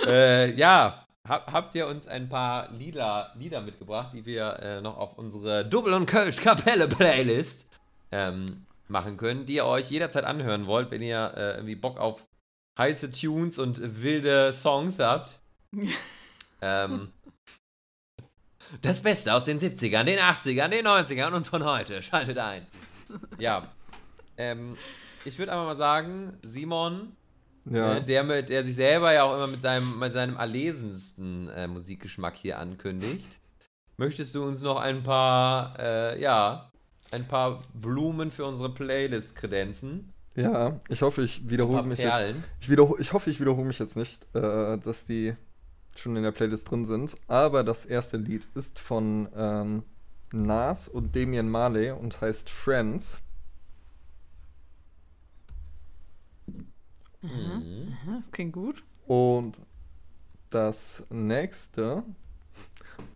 [0.05, 4.97] äh, ja, hab, habt ihr uns ein paar Lieder, Lieder mitgebracht, die wir äh, noch
[4.97, 7.71] auf unsere Double und Kölsch Kapelle Playlist
[8.13, 12.25] ähm, machen können, die ihr euch jederzeit anhören wollt, wenn ihr äh, irgendwie Bock auf
[12.79, 15.41] heiße Tunes und wilde Songs habt.
[16.61, 17.13] ähm,
[18.83, 22.03] das Beste aus den 70ern, den 80ern, den 90ern und von heute.
[22.03, 22.67] Schaltet ein.
[23.39, 23.69] Ja.
[24.37, 24.77] Ähm,
[25.25, 27.17] ich würde einfach mal sagen, Simon,
[27.71, 27.97] Ja.
[27.97, 31.67] äh, der, mit, der sich selber ja auch immer mit seinem, mit seinem erlesensten äh,
[31.67, 33.27] Musikgeschmack hier ankündigt,
[33.97, 36.71] möchtest du uns noch ein paar, äh, ja,
[37.11, 40.13] ein paar Blumen für unsere Playlist kredenzen?
[40.37, 42.35] ja, ich hoffe, ich wiederhole mich jetzt.
[42.61, 45.35] Ich, wiederhol, ich hoffe, ich wiederhole mich jetzt nicht, äh, dass die
[45.97, 47.17] schon in der Playlist drin sind.
[47.27, 49.83] Aber das erste Lied ist von ähm,
[50.33, 53.23] Nas und Damian Marley und heißt Friends.
[57.35, 57.97] Mhm.
[58.19, 58.83] Das klingt gut.
[59.07, 59.59] Und
[60.51, 62.03] das nächste,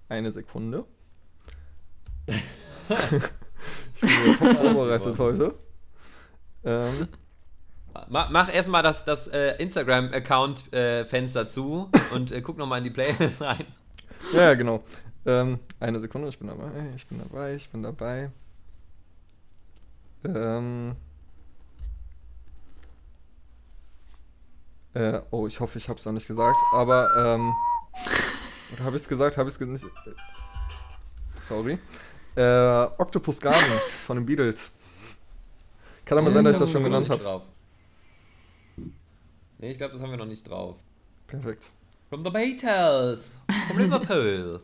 [0.08, 0.84] eine Sekunde.
[2.26, 5.54] ich bin top vorbereitet heute.
[6.64, 7.08] Ähm,
[8.08, 13.42] Ma mach erstmal das, das äh, Instagram-Account-Fenster zu und äh, guck nochmal in die Playlist
[13.42, 13.66] rein.
[14.32, 14.84] ja, ja, genau.
[15.26, 18.30] Ähm, eine Sekunde, ich bin dabei, ich bin dabei, ich bin dabei.
[20.24, 20.96] Ähm,
[24.94, 27.54] äh, oh, ich hoffe, ich habe es noch nicht gesagt, aber ähm,
[28.72, 29.36] oder habe ich es gesagt?
[29.36, 29.84] Habe ich es nicht?
[29.84, 29.88] äh,
[31.40, 31.78] Sorry.
[32.36, 33.60] Äh, Octopus Garden
[34.06, 34.70] von den Beatles.
[36.04, 37.40] Kann aber sein, dass ich das schon haben wir noch genannt nicht habe.
[37.40, 37.42] drauf.
[39.58, 40.76] Nee, ich glaube, das haben wir noch nicht drauf.
[41.26, 41.70] Perfekt.
[42.08, 43.30] From the Beatles.
[43.68, 44.60] From Liverpool.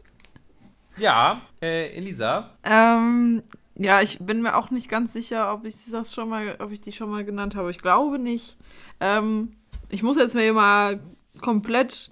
[0.97, 2.51] ja, äh, Elisa.
[2.65, 3.43] Ähm,
[3.75, 6.81] ja, ich bin mir auch nicht ganz sicher, ob ich das schon mal, ob ich
[6.81, 7.71] die schon mal genannt habe.
[7.71, 8.57] Ich glaube nicht.
[9.01, 9.53] Ähm,
[9.89, 11.01] ich muss jetzt mir mal
[11.41, 12.11] komplett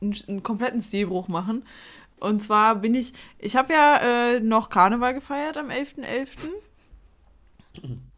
[0.00, 1.64] einen, einen kompletten Stilbruch machen.
[2.18, 6.28] Und zwar bin ich, ich habe ja äh, noch Karneval gefeiert am 11.11.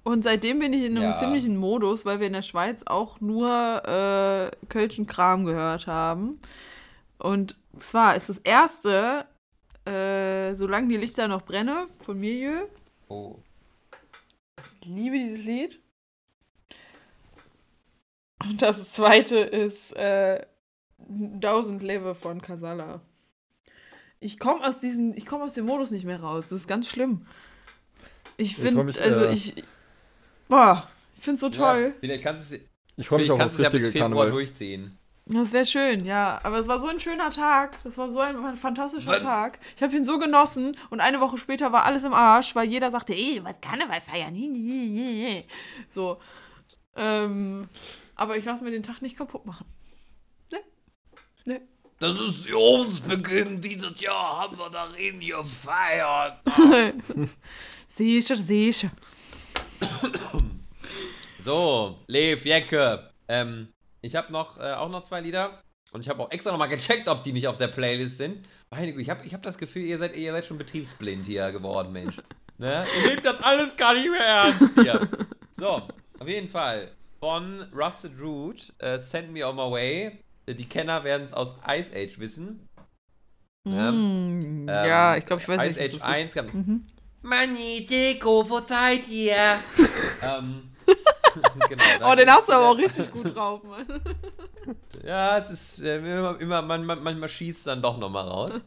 [0.05, 1.17] Und seitdem bin ich in einem Ja.
[1.17, 3.49] ziemlichen Modus, weil wir in der Schweiz auch nur
[3.85, 6.39] äh, Kölschen Kram gehört haben.
[7.19, 9.27] Und zwar ist das erste,
[9.85, 12.67] äh, solange die Lichter noch brennen, von Milieu.
[13.09, 13.37] Oh.
[14.81, 15.81] Ich liebe dieses Lied.
[18.41, 20.45] Und das zweite ist äh,
[21.09, 23.01] 1000 Leve von Casala.
[24.21, 26.45] Ich komme aus diesem, ich komme aus dem Modus nicht mehr raus.
[26.49, 27.27] Das ist ganz schlimm.
[28.37, 29.55] Ich finde, also äh, ich,
[30.49, 31.95] boah, ich finde es so Ja, toll.
[32.01, 32.63] vielleicht kannst du es
[32.97, 34.31] Ich freue mich auch aufs ja bis richtige Februar Karneval.
[34.31, 34.97] durchziehen.
[35.27, 36.41] Das wäre schön, ja.
[36.43, 37.77] Aber es war so ein schöner Tag.
[37.85, 39.59] Das war so ein fantastischer Wann- Tag.
[39.77, 42.91] Ich habe ihn so genossen und eine Woche später war alles im Arsch, weil jeder
[42.91, 44.35] sagte, ey, was Karneval feiern?
[45.91, 46.19] So.
[46.97, 47.69] Ähm,
[48.19, 49.65] aber ich lasse mir den Tag nicht kaputt machen.
[51.49, 51.63] Ne?
[51.99, 56.47] Das Sessionsbeginn dieses Jahr haben wir darin gefeiert.
[56.59, 56.95] Ne?
[57.89, 58.91] sicher, sicher.
[61.41, 63.11] So, Lev, Jecke.
[63.29, 63.69] Ähm,
[64.03, 65.63] ich habe noch, äh, auch noch zwei Lieder.
[65.93, 68.47] Und ich habe auch extra nochmal gecheckt, ob die nicht auf der Playlist sind.
[68.69, 71.51] Meine Güte, ich habe ich hab das Gefühl, ihr seid, ihr seid schon betriebsblind hier
[71.51, 72.21] geworden, Mensch.
[72.61, 72.85] Ne?
[72.97, 75.09] Ihr nehmt das alles gar nicht mehr ernst hier.
[75.57, 75.89] So,
[76.19, 76.89] auf jeden Fall.
[77.21, 80.21] Von Rusted Root, äh, Send Me On My Way.
[80.47, 82.69] Äh, Die Kenner werden es aus Ice Age wissen.
[83.67, 83.91] Ja.
[83.91, 85.95] Mm, ja, Ähm, ich glaube, ich weiß Ice nicht.
[85.95, 86.87] Age was das 1 gab, Mhm.
[87.91, 89.35] Deko, wo seid ihr?
[90.23, 90.71] ähm,
[91.69, 93.87] genau, Oh, den hast du aber auch richtig gut drauf, Mann.
[95.05, 98.61] Ja, es ist äh, immer, immer man, man, manchmal schießt dann doch nochmal raus.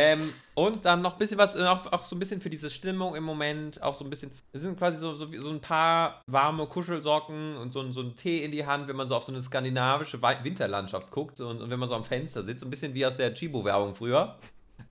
[0.00, 3.16] Ähm, und dann noch ein bisschen was, auch, auch so ein bisschen für diese Stimmung
[3.16, 6.68] im Moment, auch so ein bisschen, es sind quasi so, so, so ein paar warme
[6.68, 9.40] Kuschelsocken und so, so ein Tee in die Hand, wenn man so auf so eine
[9.40, 13.16] skandinavische Winterlandschaft guckt und, und wenn man so am Fenster sitzt, ein bisschen wie aus
[13.16, 14.36] der Chibo-Werbung früher.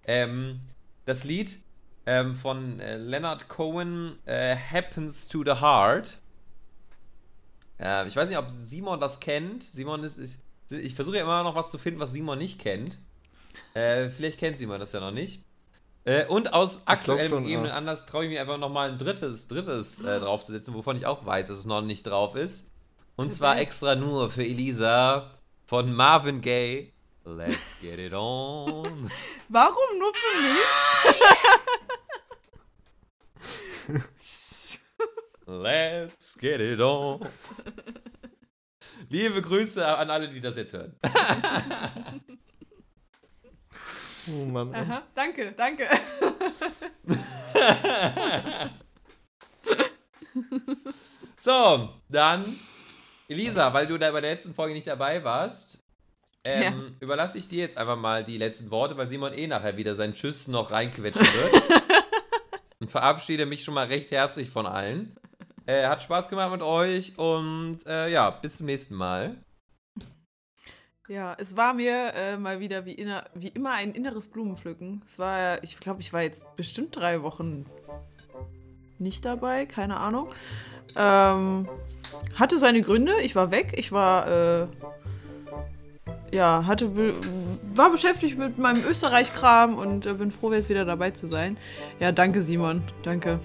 [0.05, 0.59] Ähm,
[1.05, 1.57] das Lied
[2.05, 6.17] ähm, von äh, Leonard Cohen, äh, Happens to the Heart.
[7.79, 9.63] Äh, ich weiß nicht, ob Simon das kennt.
[9.63, 10.17] Simon ist.
[10.17, 12.97] ist ich versuche ja immer noch was zu finden, was Simon nicht kennt.
[13.73, 15.47] Äh, vielleicht kennt Simon das ja noch nicht.
[16.07, 17.75] Äh, und aus aktuellem schon, gegebenen ja.
[17.75, 21.49] Anlass traue ich mir einfach nochmal ein drittes, drittes äh, draufzusetzen, wovon ich auch weiß,
[21.49, 22.71] dass es noch nicht drauf ist.
[23.17, 26.93] Und zwar extra nur für Elisa von Marvin Gaye.
[27.25, 29.11] Let's get it on.
[29.49, 30.63] Warum nur für mich?
[35.45, 37.27] Let's get it on.
[39.09, 40.95] Liebe Grüße an alle, die das jetzt hören.
[44.29, 44.73] Oh Mann.
[44.73, 45.87] Aha, danke, danke.
[51.39, 52.59] So, dann,
[53.27, 55.83] Elisa, weil du da bei der letzten Folge nicht dabei warst,
[56.43, 59.95] ähm, überlasse ich dir jetzt einfach mal die letzten Worte, weil Simon eh nachher wieder
[59.95, 61.63] seinen Tschüss noch reinquetschen wird.
[62.79, 65.15] und verabschiede mich schon mal recht herzlich von allen.
[65.65, 69.37] Äh, hat Spaß gemacht mit euch und äh, ja, bis zum nächsten Mal.
[71.07, 75.01] Ja, es war mir äh, mal wieder wie, inner, wie immer ein inneres Blumenpflücken.
[75.05, 77.65] Es war, ich glaube, ich war jetzt bestimmt drei Wochen
[78.99, 80.29] nicht dabei, keine Ahnung.
[80.97, 81.69] Ähm,
[82.35, 84.67] hatte seine Gründe, ich war weg, ich war, äh,
[86.31, 87.13] ja, hatte, be
[87.73, 91.57] war beschäftigt mit meinem Österreich-Kram und äh, bin froh, jetzt wieder dabei zu sein.
[91.99, 93.39] Ja, danke Simon, danke.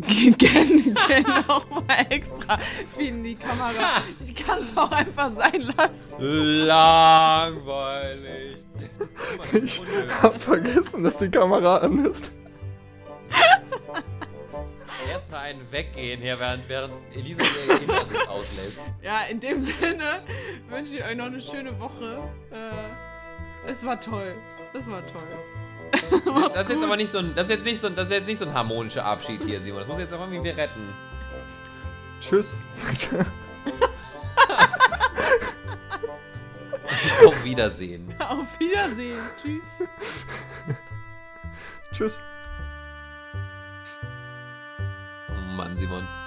[0.38, 2.58] Gern, gern auch mal extra
[2.94, 4.02] für in die Kamera.
[4.20, 6.66] Ich kann es auch einfach sein lassen.
[6.66, 8.56] Langweilig.
[9.52, 9.82] Ich
[10.22, 12.32] hab vergessen, dass die Kamera an ist.
[15.20, 18.94] Erstmal einen weggehen hier, während, während Elisa ihr Inneres auslässt.
[19.02, 20.22] Ja, in dem Sinne
[20.70, 22.22] wünsche ich euch noch eine schöne Woche.
[22.50, 24.34] Äh, es war toll.
[24.72, 25.20] Das war toll.
[26.54, 28.14] Das ist jetzt aber nicht so ein, das ist jetzt nicht so ein, das ist
[28.14, 29.80] jetzt nicht so ein harmonischer Abschied hier, Simon.
[29.80, 30.94] Das muss jetzt aber irgendwie retten.
[32.20, 32.58] Tschüss.
[37.26, 38.14] Auf Wiedersehen.
[38.20, 39.18] Auf Wiedersehen.
[39.42, 39.84] Tschüss.
[41.92, 42.20] Tschüss.
[45.60, 46.19] Mann, Simon.